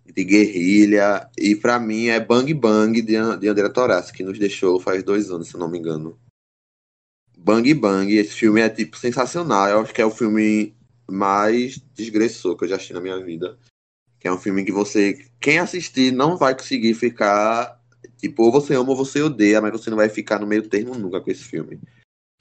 [0.06, 1.30] de guerrilha.
[1.38, 5.32] E pra mim é Bang Bang de, de André Torassi, que nos deixou faz dois
[5.32, 6.20] anos, se eu não me engano.
[7.38, 9.70] Bang Bang, esse filme é tipo sensacional.
[9.70, 10.76] Eu acho que é o filme
[11.10, 13.58] mais desgressor que eu já assisti na minha vida.
[14.20, 17.80] Que é um filme que você, quem assistir, não vai conseguir ficar.
[18.18, 20.96] Tipo, ou você ama ou você odeia, mas você não vai ficar no meio termo
[20.96, 21.80] nunca com esse filme.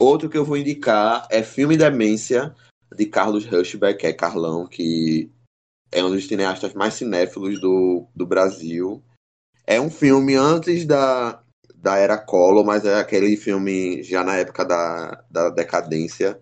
[0.00, 2.54] Outro que eu vou indicar é Filme Demência,
[2.94, 5.30] de Carlos Rushbeck, que é Carlão, que
[5.90, 9.02] é um dos cineastas mais cinéfilos do, do Brasil.
[9.66, 11.42] É um filme antes da,
[11.74, 16.40] da era Collor, mas é aquele filme já na época da, da decadência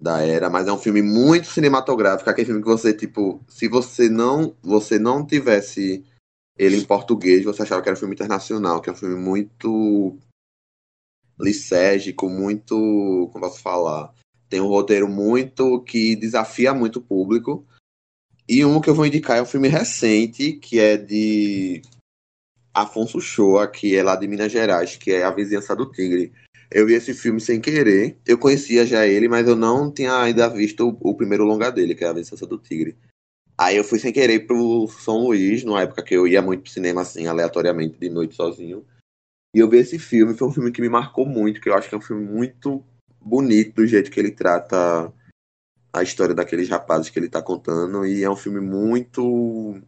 [0.00, 4.08] da era, mas é um filme muito cinematográfico, aquele filme que você, tipo, se você
[4.08, 6.04] não, você não tivesse
[6.56, 10.18] ele em português, você achava que era um filme internacional, que é um filme muito
[11.38, 14.12] lisérgico, muito, como posso falar,
[14.48, 17.66] tem um roteiro muito que desafia muito o público.
[18.48, 21.82] E um que eu vou indicar é um filme recente, que é de
[22.74, 26.32] Afonso Shoa, que é lá de Minas Gerais, que é A Vizinhança do Tigre.
[26.70, 28.16] Eu vi esse filme sem querer.
[28.24, 31.94] Eu conhecia já ele, mas eu não tinha ainda visto o, o primeiro longa dele,
[31.94, 32.96] que é A Vizinhança do Tigre.
[33.58, 36.72] Aí eu fui sem querer pro São Luís, numa época que eu ia muito pro
[36.72, 38.86] cinema, assim, aleatoriamente, de noite sozinho.
[39.54, 41.88] E eu vi esse filme, foi um filme que me marcou muito, que eu acho
[41.88, 42.82] que é um filme muito
[43.20, 45.12] bonito do jeito que ele trata
[45.92, 48.06] a história daqueles rapazes que ele tá contando.
[48.06, 49.78] E é um filme muito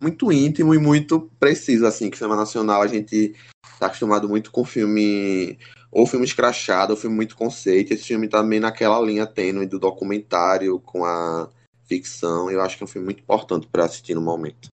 [0.00, 3.34] muito íntimo e muito preciso, assim, que cinema nacional a gente
[3.78, 5.58] tá acostumado muito com filme,
[5.90, 7.92] ou filme escrachado, ou filme muito conceito.
[7.92, 11.48] Esse filme tá meio naquela linha tênue do documentário com a
[11.84, 12.50] ficção.
[12.50, 14.68] Eu acho que é um filme muito importante para assistir no momento.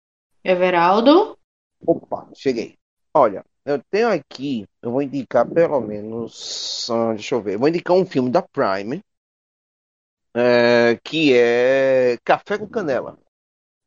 [0.45, 1.39] Everaldo?
[1.87, 2.77] Opa, cheguei.
[3.15, 7.69] Olha, eu tenho aqui, eu vou indicar pelo menos, ah, deixa eu ver, eu vou
[7.69, 9.03] indicar um filme da Prime,
[10.35, 13.19] é, que é Café com Canela.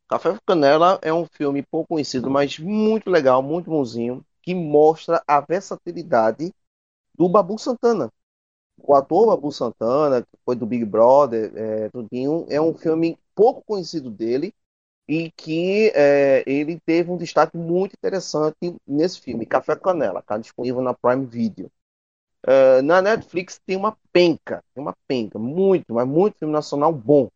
[0.08, 5.24] Café com Canela é um filme pouco conhecido, mas muito legal, muito bonzinho, que mostra
[5.28, 6.54] a versatilidade
[7.16, 8.12] do Babu Santana.
[8.78, 13.64] O ator Babu Santana, que foi do Big Brother, é, tudinho, é um filme pouco
[13.66, 14.54] conhecido dele
[15.08, 20.82] e que é, ele teve um destaque muito interessante nesse filme, Café Canela, está disponível
[20.82, 21.72] na Prime Video.
[22.48, 27.30] Uh, na Netflix tem uma penca, tem uma penca, muito, mas muito filme nacional bom.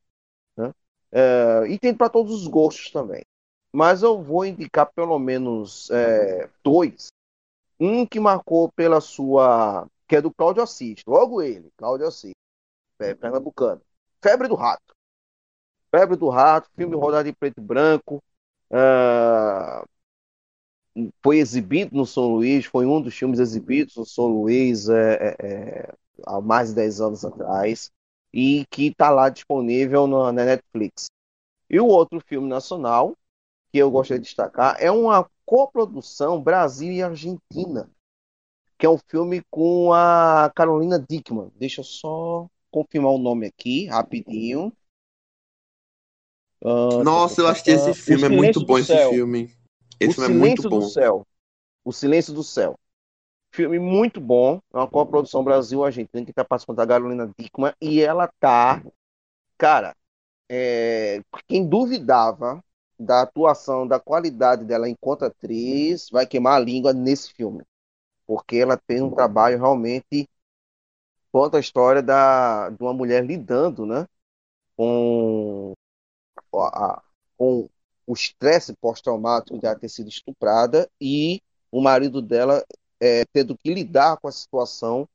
[0.55, 0.70] Né?
[1.12, 3.24] Uh, e tem para todos os gostos também.
[3.72, 7.07] Mas eu vou indicar pelo menos é, dois.
[7.80, 9.88] Um que marcou pela sua.
[10.07, 12.34] que é do Cláudio Assis, logo ele, Cláudio Assis,
[12.99, 13.82] é, pernambucano.
[14.22, 14.93] Febre do Rato.
[15.91, 18.22] Febre do Rato, filme rodado em preto e branco.
[18.72, 19.88] Uh,
[21.24, 25.36] foi exibido no São Luís, foi um dos filmes exibidos no São Luís é, é,
[25.39, 25.93] é
[26.26, 27.91] há mais de 10 anos atrás,
[28.34, 31.07] e que está lá disponível na, na Netflix.
[31.70, 33.15] E o outro filme nacional,
[33.72, 37.89] que eu gostaria de destacar, é uma coprodução Brasil e Argentina,
[38.78, 41.51] que é um filme com a Carolina Dickman.
[41.55, 44.72] Deixa eu só confirmar o nome aqui, rapidinho.
[46.61, 49.53] Uh, Nossa, eu assisti esse filme, é muito bom esse filme.
[49.99, 50.80] Esse o filme é muito bom.
[50.80, 51.28] Do Céu.
[51.84, 52.78] O Silêncio do Céu.
[53.51, 58.30] Filme muito bom, é uma coprodução Brasil-Argentina que está participando da Carolina Dickman e ela
[58.39, 58.84] tá,
[59.57, 59.95] cara,
[60.47, 62.63] é, quem duvidava
[63.00, 67.64] da atuação, da qualidade dela enquanto atriz, vai queimar a língua nesse filme.
[68.28, 70.28] Porque ela tem um trabalho realmente
[71.32, 74.08] conta a história da, de uma mulher lidando, né,
[74.76, 75.74] com
[76.56, 77.02] a,
[77.38, 77.70] com
[78.08, 81.41] o estresse pós-traumático de ter sido estuprada e
[81.72, 82.66] o marido dela
[83.00, 85.08] é, tendo que lidar com a situação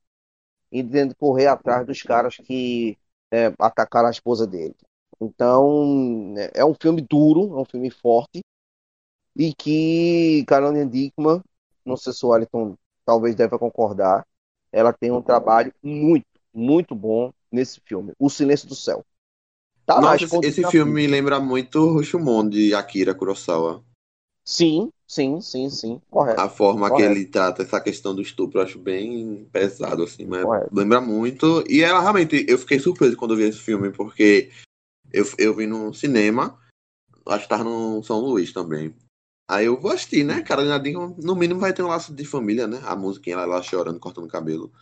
[0.71, 2.97] e tendo que correr atrás dos caras que
[3.31, 4.77] é, atacaram a esposa dele.
[5.21, 8.41] Então, é um filme duro, é um filme forte
[9.37, 11.43] e que Caroline Dickman,
[11.85, 14.27] não sei se o Wellington talvez deva concordar,
[14.73, 19.05] ela tem um trabalho muito, muito bom nesse filme, O Silêncio do Céu.
[19.87, 23.85] Tá Nossa, esse, esse filme me lembra muito Rashomon de Akira Kurosawa.
[24.45, 26.01] Sim, sim, sim, sim.
[26.11, 26.41] Correto.
[26.41, 27.13] A forma Correto.
[27.13, 30.71] que ele trata essa questão do estupro, eu acho bem pesado, assim, mas Correto.
[30.73, 31.63] lembra muito.
[31.69, 34.51] E ela realmente, eu fiquei surpreso quando eu vi esse filme, porque
[35.15, 36.59] eu, eu vi no cinema,
[37.27, 38.95] acho que tava no São Luís também.
[39.49, 40.43] Aí eu assistir, né?
[40.43, 42.81] Carolina Dickman, no mínimo vai ter um laço de família, né?
[42.85, 44.73] A musiquinha lá, lá chorando, cortando o cabelo.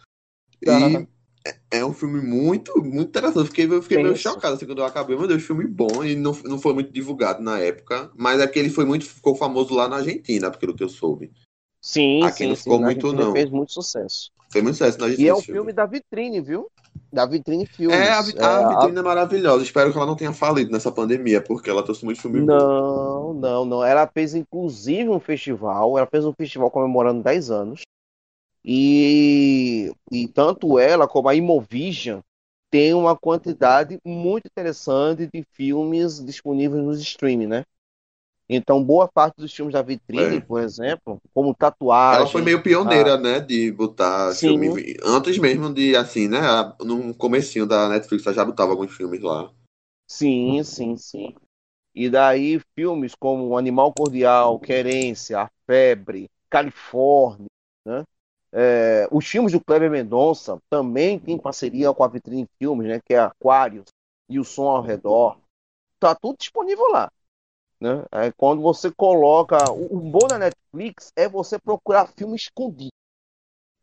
[0.63, 1.07] E
[1.45, 3.39] é, é um filme muito, muito interessante.
[3.39, 5.17] Eu fiquei, eu fiquei meio chocado assim, quando eu acabei.
[5.17, 8.11] Meu Deus, filme bom e não, não foi muito divulgado na época.
[8.17, 11.33] Mas é que ele foi muito, ficou famoso lá na Argentina, pelo que eu soube.
[11.81, 12.85] Sim, Aqui sim, não ficou sim.
[12.85, 13.33] muito, não.
[13.33, 14.31] fez muito sucesso.
[14.51, 15.27] Fez muito sucesso na Argentina.
[15.27, 16.71] E é o filme, filme da vitrine, viu?
[17.13, 17.97] Da vitrine filmes.
[17.97, 19.63] É, a, a vitrine é, é maravilhosa.
[19.63, 23.35] Espero que ela não tenha falido nessa pandemia, porque ela trouxe muito filme não, bom.
[23.35, 23.85] Não, não, não.
[23.85, 25.99] Ela fez inclusive um festival.
[25.99, 27.83] Ela fez um festival comemorando 10 anos.
[28.65, 32.21] E, e tanto ela como a Imovision
[32.71, 37.65] tem uma quantidade muito interessante de filmes disponíveis nos streaming, né?
[38.49, 40.41] Então, boa parte dos filmes da vitrine, é.
[40.41, 42.21] por exemplo, como tatuagem.
[42.21, 43.19] Ela foi meio pioneira, a...
[43.19, 43.41] né?
[43.41, 44.59] De botar Sim.
[44.59, 44.97] filme.
[45.03, 46.41] Antes mesmo de, assim, né?
[46.81, 49.51] No comecinho da Netflix, ela já botava alguns filmes lá.
[50.07, 51.35] Sim, sim, sim.
[51.95, 57.49] E daí, filmes como Animal Cordial, Querência, A Febre, Califórnia,
[57.87, 58.05] né?
[58.55, 63.15] É, os filmes do Kleber Mendonça também tem parceria com a Vitrine Filmes, né, que
[63.15, 63.87] é Aquários
[64.29, 65.39] e o Som ao Redor.
[65.99, 67.11] Tá tudo disponível lá.
[67.83, 68.05] Né?
[68.13, 69.59] É, quando você coloca.
[69.73, 72.93] O, bom da Netflix é você procurar filme escondido.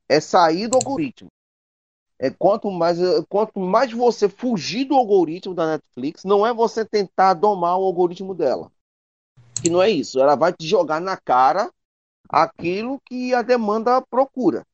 [0.08, 1.28] É sair do algoritmo.
[2.18, 2.97] É quanto mais,
[3.28, 8.34] quanto mais você fugir do algoritmo da Netflix, não é você tentar domar o algoritmo
[8.34, 8.72] dela.
[9.62, 10.18] Que não é isso.
[10.18, 11.70] Ela vai te jogar na cara
[12.30, 14.66] aquilo que a demanda procura.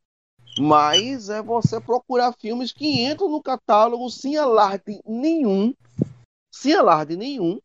[0.59, 5.73] Mas é você procurar filmes que entram no catálogo sem alarde nenhum,
[6.51, 7.59] sem alarde nenhum,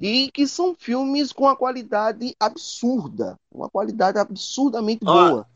[0.00, 5.46] e que são filmes com uma qualidade absurda, uma qualidade absurdamente boa.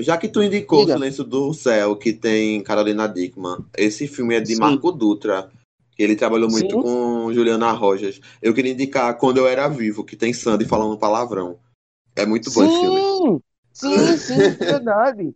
[0.00, 0.92] já que tu indicou Diga.
[0.92, 4.60] o Silêncio do Céu, que tem Carolina Dickman, esse filme é de Sim.
[4.60, 5.50] Marco Dutra,
[5.92, 6.82] que ele trabalhou muito Sim.
[6.82, 8.20] com Juliana Rojas.
[8.40, 11.58] Eu queria indicar Quando Eu Era Vivo, que tem Sandy falando palavrão.
[12.14, 13.40] É muito bom sim, esse filme.
[13.72, 15.34] Sim, sim, é verdade.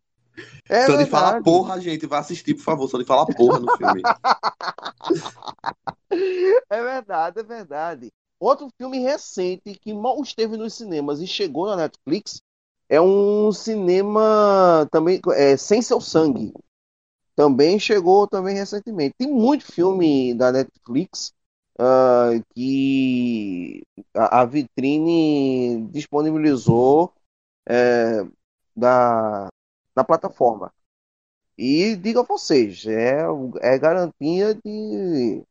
[0.68, 1.10] É verdade.
[1.10, 2.88] falar porra, gente, vai assistir, por favor.
[2.88, 4.02] Só de falar porra no filme.
[6.68, 8.12] É verdade, é verdade.
[8.42, 12.42] Outro filme recente que mal esteve nos cinemas e chegou na Netflix
[12.88, 16.52] é um cinema também é, sem seu sangue.
[17.36, 19.14] Também chegou também recentemente.
[19.16, 21.32] Tem muito filme da Netflix
[21.78, 27.12] ah, que a, a vitrine disponibilizou
[27.68, 28.24] é,
[28.76, 29.48] da,
[29.94, 30.72] da plataforma.
[31.56, 33.22] E digo a vocês, é,
[33.60, 35.44] é garantia de.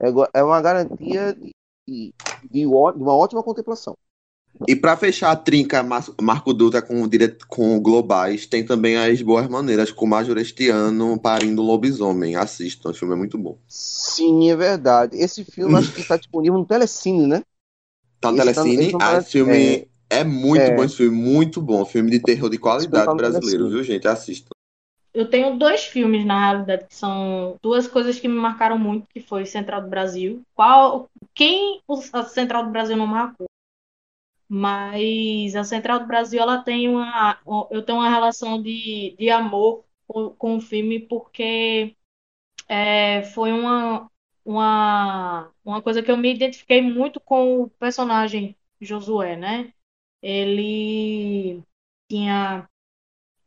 [0.00, 0.08] É,
[0.40, 1.54] é uma garantia de,
[2.50, 3.96] de, uma ótima contemplação.
[4.68, 7.08] E pra fechar a trinca Mar- Marco Dutra com,
[7.48, 12.36] com globais, tem também as boas maneiras, com Major este ano parindo lobisomem.
[12.36, 13.58] Assistam, o filme é muito bom.
[13.66, 15.16] Sim, é verdade.
[15.16, 17.42] Esse filme acho que está disponível no Telecine, né?
[18.20, 20.72] Tá no Esse tá no- Telecine, esse tá ah, esse filme é, muito é.
[20.72, 21.84] bom, esse filme, muito bom.
[21.84, 24.06] Filme de terror de Esse qualidade brasileiro, viu, gente?
[24.08, 24.50] Assistam.
[25.18, 29.18] Eu tenho dois filmes, na realidade, que são duas coisas que me marcaram muito, que
[29.18, 30.44] foi Central do Brasil.
[30.54, 33.48] Qual, quem a Central do Brasil não marcou?
[34.48, 37.36] Mas a Central do Brasil, ela tem uma,
[37.68, 41.96] eu tenho uma relação de, de amor com, com o filme, porque
[42.68, 44.10] é, foi uma,
[44.44, 49.72] uma, uma coisa que eu me identifiquei muito com o personagem Josué, né?
[50.22, 51.62] Ele
[52.08, 52.68] tinha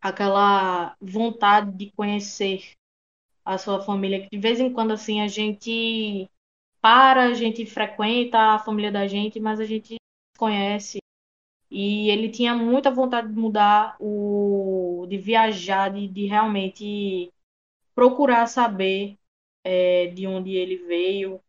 [0.01, 2.73] aquela vontade de conhecer
[3.45, 6.29] a sua família, de vez em quando assim a gente
[6.81, 9.97] para, a gente frequenta a família da gente, mas a gente
[10.37, 10.99] conhece.
[11.69, 17.31] E ele tinha muita vontade de mudar o de viajar, de, de realmente
[17.95, 19.17] procurar saber
[19.63, 21.41] é, de onde ele veio,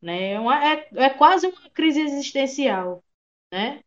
[0.00, 0.34] né?
[0.34, 3.02] É, é, é quase uma crise existencial,
[3.52, 3.82] né?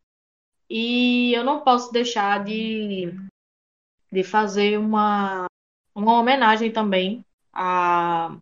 [0.70, 3.12] E eu não posso deixar de,
[4.12, 5.46] de fazer uma,
[5.96, 8.38] uma homenagem também a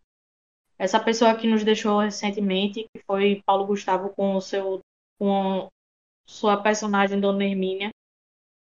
[0.78, 4.80] essa pessoa que nos deixou recentemente, que foi Paulo Gustavo com o seu
[5.20, 5.68] com
[6.28, 7.90] sua personagem Dona Hermínia,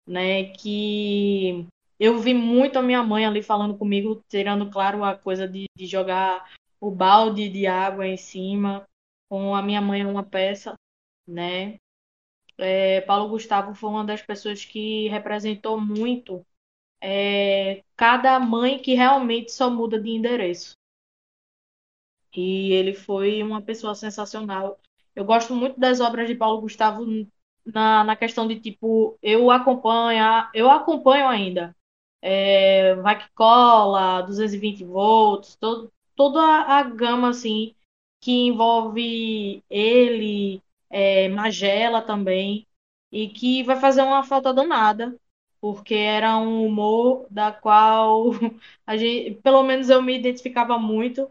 [0.06, 0.44] né?
[0.44, 1.66] Que
[2.00, 5.86] eu vi muito a minha mãe ali falando comigo, tirando claro a coisa de, de
[5.86, 6.50] jogar
[6.80, 8.86] o balde de água em cima,
[9.28, 10.74] com a minha mãe uma peça,
[11.26, 11.78] né?
[12.58, 16.44] É, Paulo Gustavo foi uma das pessoas que representou muito
[17.00, 20.76] é, cada mãe que realmente só muda de endereço.
[22.34, 24.78] E ele foi uma pessoa sensacional.
[25.14, 27.04] Eu gosto muito das obras de Paulo Gustavo
[27.64, 30.22] na, na questão de tipo, eu acompanho,
[30.54, 31.74] eu acompanho ainda.
[32.22, 37.74] É, Vai que cola, 220 volts, todo, toda a gama assim
[38.20, 42.66] que envolve ele, é, Magela também,
[43.12, 45.16] e que vai fazer uma falta danada,
[45.66, 48.30] porque era um humor da qual
[48.86, 51.28] a gente, pelo menos eu me identificava muito,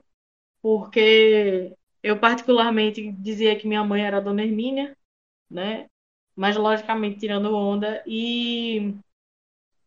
[0.61, 1.73] porque
[2.03, 4.97] eu particularmente dizia que minha mãe era Dona Hermínia,
[5.49, 5.87] né?
[6.35, 8.95] Mas logicamente tirando onda e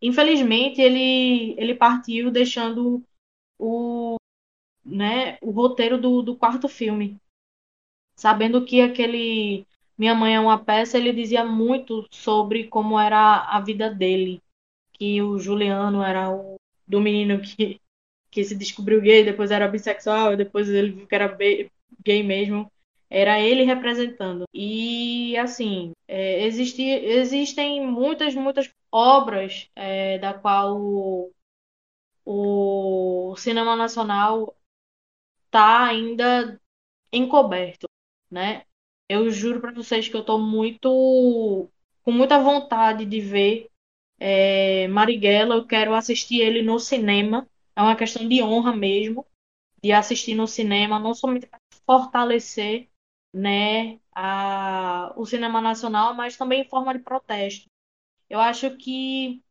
[0.03, 3.05] infelizmente ele ele partiu deixando
[3.59, 4.17] o
[4.85, 7.21] né, o roteiro do, do quarto filme.
[8.17, 9.67] Sabendo que aquele
[9.99, 14.41] Minha Mãe é uma peça, ele dizia muito sobre como era a vida dele.
[14.93, 17.81] Que o Juliano era o do menino que,
[18.31, 21.37] que se descobriu gay, depois era bissexual, depois ele viu que era
[22.05, 22.71] gay mesmo.
[23.11, 24.45] Era ele representando.
[24.55, 31.33] E, assim, é, existi, existem muitas, muitas obras é, da qual o,
[32.25, 34.55] o cinema nacional
[35.51, 36.61] tá ainda
[37.13, 37.89] encoberto,
[38.31, 38.65] né?
[39.09, 41.69] Eu juro para vocês que eu tô muito
[42.03, 43.71] com muita vontade de ver
[44.19, 45.57] é, Marighella.
[45.57, 47.49] Eu quero assistir ele no cinema.
[47.77, 49.27] É uma questão de honra mesmo,
[49.83, 52.89] de assistir no cinema, não somente para fortalecer,
[53.35, 57.67] né, a, o cinema nacional, mas também em forma de protesto.
[58.31, 59.43] Eu acho que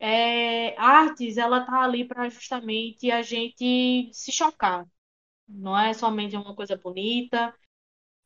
[0.00, 4.86] é, artes ela tá ali para justamente a gente se chocar.
[5.48, 7.54] Não é somente uma coisa bonita,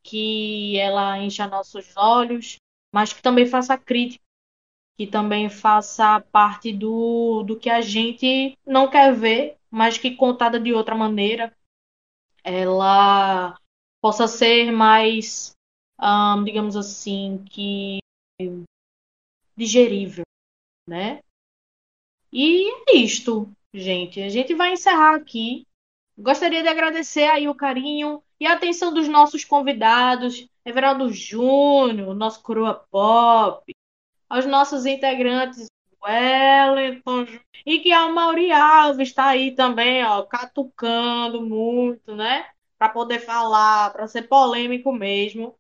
[0.05, 2.59] que ela encha nossos olhos,
[2.93, 4.23] mas que também faça crítica,
[4.97, 10.61] que também faça parte do, do que a gente não quer ver, mas que contada
[10.61, 11.53] de outra maneira,
[12.45, 13.59] ela
[14.01, 15.53] possa ser mais,
[16.45, 17.99] digamos assim, que
[19.57, 20.25] digerível,
[20.87, 21.21] né?
[22.33, 24.21] E é isto, gente.
[24.21, 25.67] A gente vai encerrar aqui.
[26.19, 32.43] Gostaria de agradecer aí o carinho e a atenção dos nossos convidados, Everaldo Júnior, nosso
[32.43, 33.75] Coroa Pop,
[34.29, 35.69] aos nossos integrantes
[36.03, 37.27] Wellington
[37.65, 42.47] e que a Mauri Alves está aí também, ó, catucando muito, né?
[42.79, 45.59] Para poder falar, para ser polêmico mesmo.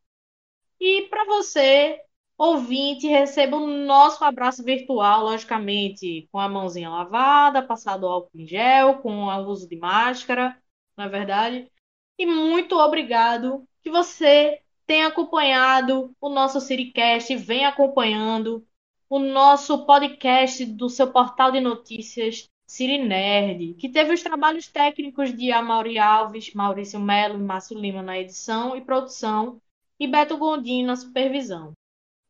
[0.80, 2.00] E para você,
[2.38, 8.98] ouvinte, receba o nosso abraço virtual, logicamente, com a mãozinha lavada, passado álcool em gel,
[9.00, 10.60] com o uso de máscara,
[10.96, 11.70] na é verdade.
[12.18, 18.66] E muito obrigado que você tenha acompanhado o nosso Siricast, vem acompanhando
[19.08, 25.34] o nosso podcast do seu portal de notícias Siri Nerd, que teve os trabalhos técnicos
[25.34, 29.60] de Amaury Alves, Maurício Melo e Márcio Lima na edição e produção
[29.98, 31.72] e Beto Gondim na supervisão.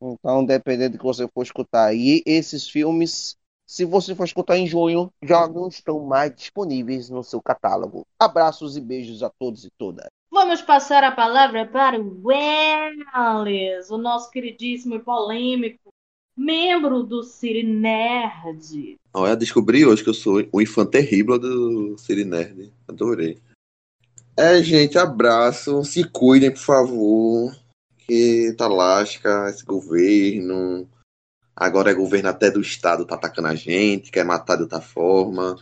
[0.00, 3.36] Então, dependendo do que você for escutar aí, esses filmes,
[3.74, 8.06] se você for escutar em junho, já não estão mais disponíveis no seu catálogo.
[8.16, 10.06] Abraços e beijos a todos e todas.
[10.30, 15.92] Vamos passar a palavra para o Welles, o nosso queridíssimo e polêmico
[16.36, 18.94] membro do Cine Nerd.
[19.12, 22.72] Olha, descobri hoje que eu sou o infante terrível do Cine Nerd.
[22.86, 23.40] Adorei.
[24.36, 25.82] É, gente, abraço.
[25.82, 27.56] Se cuidem, por favor.
[28.06, 30.88] Que tá lasca esse governo.
[31.56, 35.56] Agora é governo até do Estado, tá atacando a gente, quer matar de outra forma.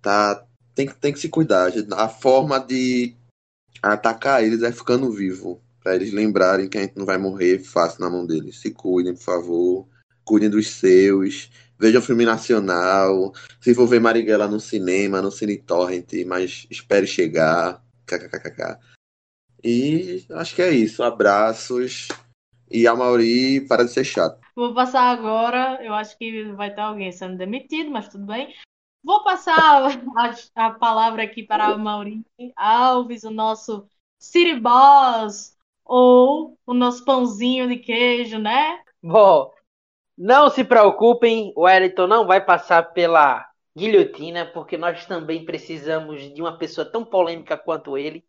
[0.00, 0.42] Tá,
[0.74, 1.72] tem, tem que se cuidar.
[1.92, 3.14] A forma de
[3.82, 5.60] atacar eles é ficando vivo.
[5.82, 8.58] Pra eles lembrarem que a gente não vai morrer fácil na mão deles.
[8.58, 9.88] Se cuidem, por favor.
[10.24, 11.50] Cuidem dos seus.
[11.78, 13.32] Vejam filme nacional.
[13.60, 18.78] Se for ver Marighella no cinema, no Cine Torrent, mas espere chegar kkkk.
[19.62, 21.02] E acho que é isso.
[21.02, 22.08] Abraços.
[22.70, 24.45] E a Mauri para de ser chato.
[24.56, 25.78] Vou passar agora.
[25.84, 28.54] Eu acho que vai ter alguém sendo demitido, mas tudo bem.
[29.04, 29.84] Vou passar
[30.56, 32.24] a, a palavra aqui para a Mauri
[32.56, 33.86] Alves, o nosso
[34.18, 35.54] City Boss,
[35.84, 38.82] ou o nosso pãozinho de queijo, né?
[39.02, 39.52] Bom,
[40.16, 43.46] não se preocupem, o Wellington não vai passar pela
[43.76, 48.24] guilhotina, porque nós também precisamos de uma pessoa tão polêmica quanto ele.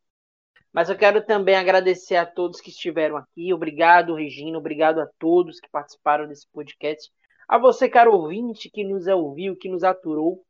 [0.78, 3.52] Mas eu quero também agradecer a todos que estiveram aqui.
[3.52, 4.60] Obrigado, Regina.
[4.60, 7.12] Obrigado a todos que participaram desse podcast.
[7.48, 10.46] A você, caro ouvinte, que nos ouviu, que nos aturou.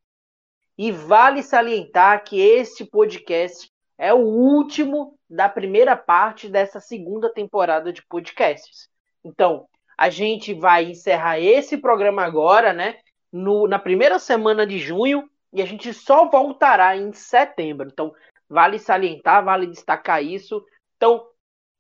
[0.78, 7.94] E vale salientar que este podcast é o último da primeira parte dessa segunda temporada
[7.94, 8.90] de podcasts.
[9.24, 9.66] Então,
[9.98, 12.98] a gente vai encerrar esse programa agora, né?
[13.32, 17.88] no, na primeira semana de junho e a gente só voltará em setembro.
[17.90, 18.14] Então,
[18.50, 20.64] vale salientar, vale destacar isso.
[20.96, 21.28] Então,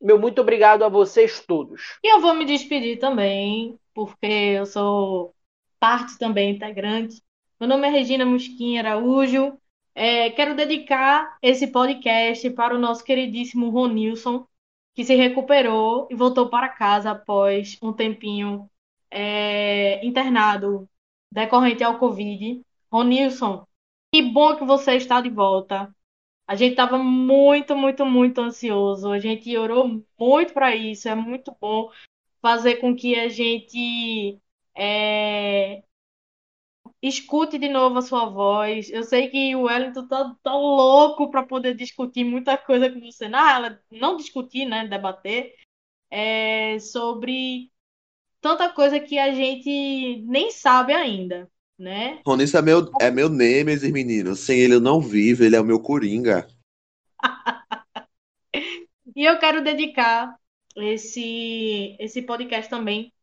[0.01, 1.97] meu muito obrigado a vocês todos.
[2.03, 5.35] E eu vou me despedir também, porque eu sou
[5.79, 7.21] parte também integrante.
[7.59, 9.57] Meu nome é Regina Musquinha Araújo.
[9.95, 14.45] É, quero dedicar esse podcast para o nosso queridíssimo Ronilson,
[14.93, 18.69] que se recuperou e voltou para casa após um tempinho
[19.09, 20.87] é, internado
[21.31, 22.61] decorrente ao Covid.
[22.91, 23.65] Ronilson,
[24.13, 25.93] que bom que você está de volta.
[26.47, 29.11] A gente estava muito, muito, muito ansioso.
[29.11, 31.09] A gente orou muito para isso.
[31.09, 31.91] É muito bom
[32.41, 34.39] fazer com que a gente
[34.75, 35.83] é,
[37.01, 38.89] escute de novo a sua voz.
[38.89, 43.27] Eu sei que o Wellington tá, tá louco para poder discutir muita coisa com você.
[43.27, 44.87] Não, ela não discutir, né?
[44.87, 45.55] Debater
[46.09, 47.71] é, sobre
[48.41, 52.21] tanta coisa que a gente nem sabe ainda, né?
[52.25, 54.35] Ronis é meu, é meu Nemesis, menino.
[54.35, 56.47] Sem ele eu não vivo, ele é o meu Coringa.
[59.15, 60.35] e eu quero dedicar
[60.75, 63.13] esse, esse podcast também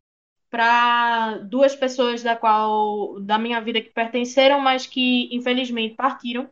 [0.51, 6.49] para duas pessoas da qual da minha vida que pertenceram, mas que infelizmente partiram,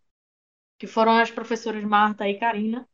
[0.76, 2.88] que foram as professoras Marta e Karina,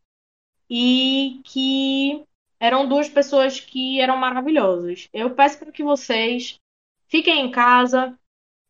[0.69, 2.27] e que
[2.61, 5.09] eram duas pessoas que eram maravilhosas.
[5.11, 6.61] Eu peço para que vocês
[7.07, 8.19] fiquem em casa,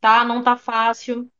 [0.00, 0.24] tá?
[0.24, 1.30] Não tá fácil.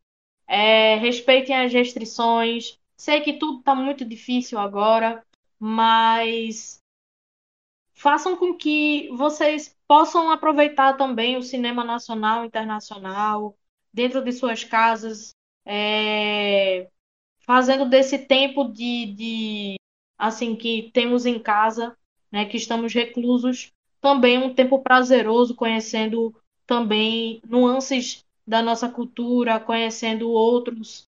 [0.46, 2.78] É, respeitem as restrições.
[2.96, 5.24] Sei que tudo tá muito difícil agora,
[5.59, 6.82] mas
[7.94, 13.56] façam com que vocês possam aproveitar também o cinema nacional e internacional
[13.92, 15.34] dentro de suas casas,
[15.64, 16.88] é,
[17.40, 19.76] fazendo desse tempo de, de
[20.16, 21.96] assim que temos em casa,
[22.30, 26.34] né, que estamos reclusos, também um tempo prazeroso, conhecendo
[26.66, 31.07] também nuances da nossa cultura, conhecendo outros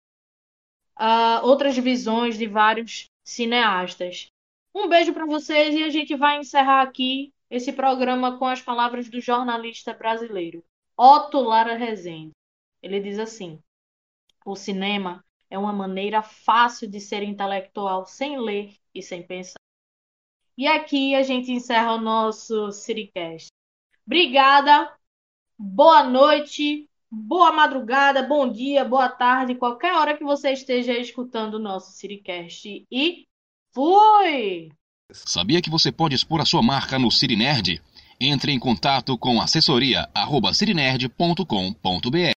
[0.96, 4.28] uh, outras visões de vários cineastas.
[4.72, 9.08] Um beijo para vocês e a gente vai encerrar aqui esse programa com as palavras
[9.08, 10.64] do jornalista brasileiro
[10.96, 12.30] Otto Lara Rezende.
[12.80, 13.60] Ele diz assim:
[14.46, 19.58] O cinema é uma maneira fácil de ser intelectual sem ler e sem pensar.
[20.56, 23.48] E aqui a gente encerra o nosso Citycast.
[24.06, 24.96] Obrigada,
[25.58, 31.60] boa noite, boa madrugada, bom dia, boa tarde, qualquer hora que você esteja escutando o
[31.60, 32.84] nosso Citycast.
[32.90, 33.26] E
[33.72, 34.70] fui!
[35.12, 37.80] Sabia que você pode expor a sua marca no Cirinerd?
[38.20, 42.32] Entre em contato com assessoria@cirinerd.com.br.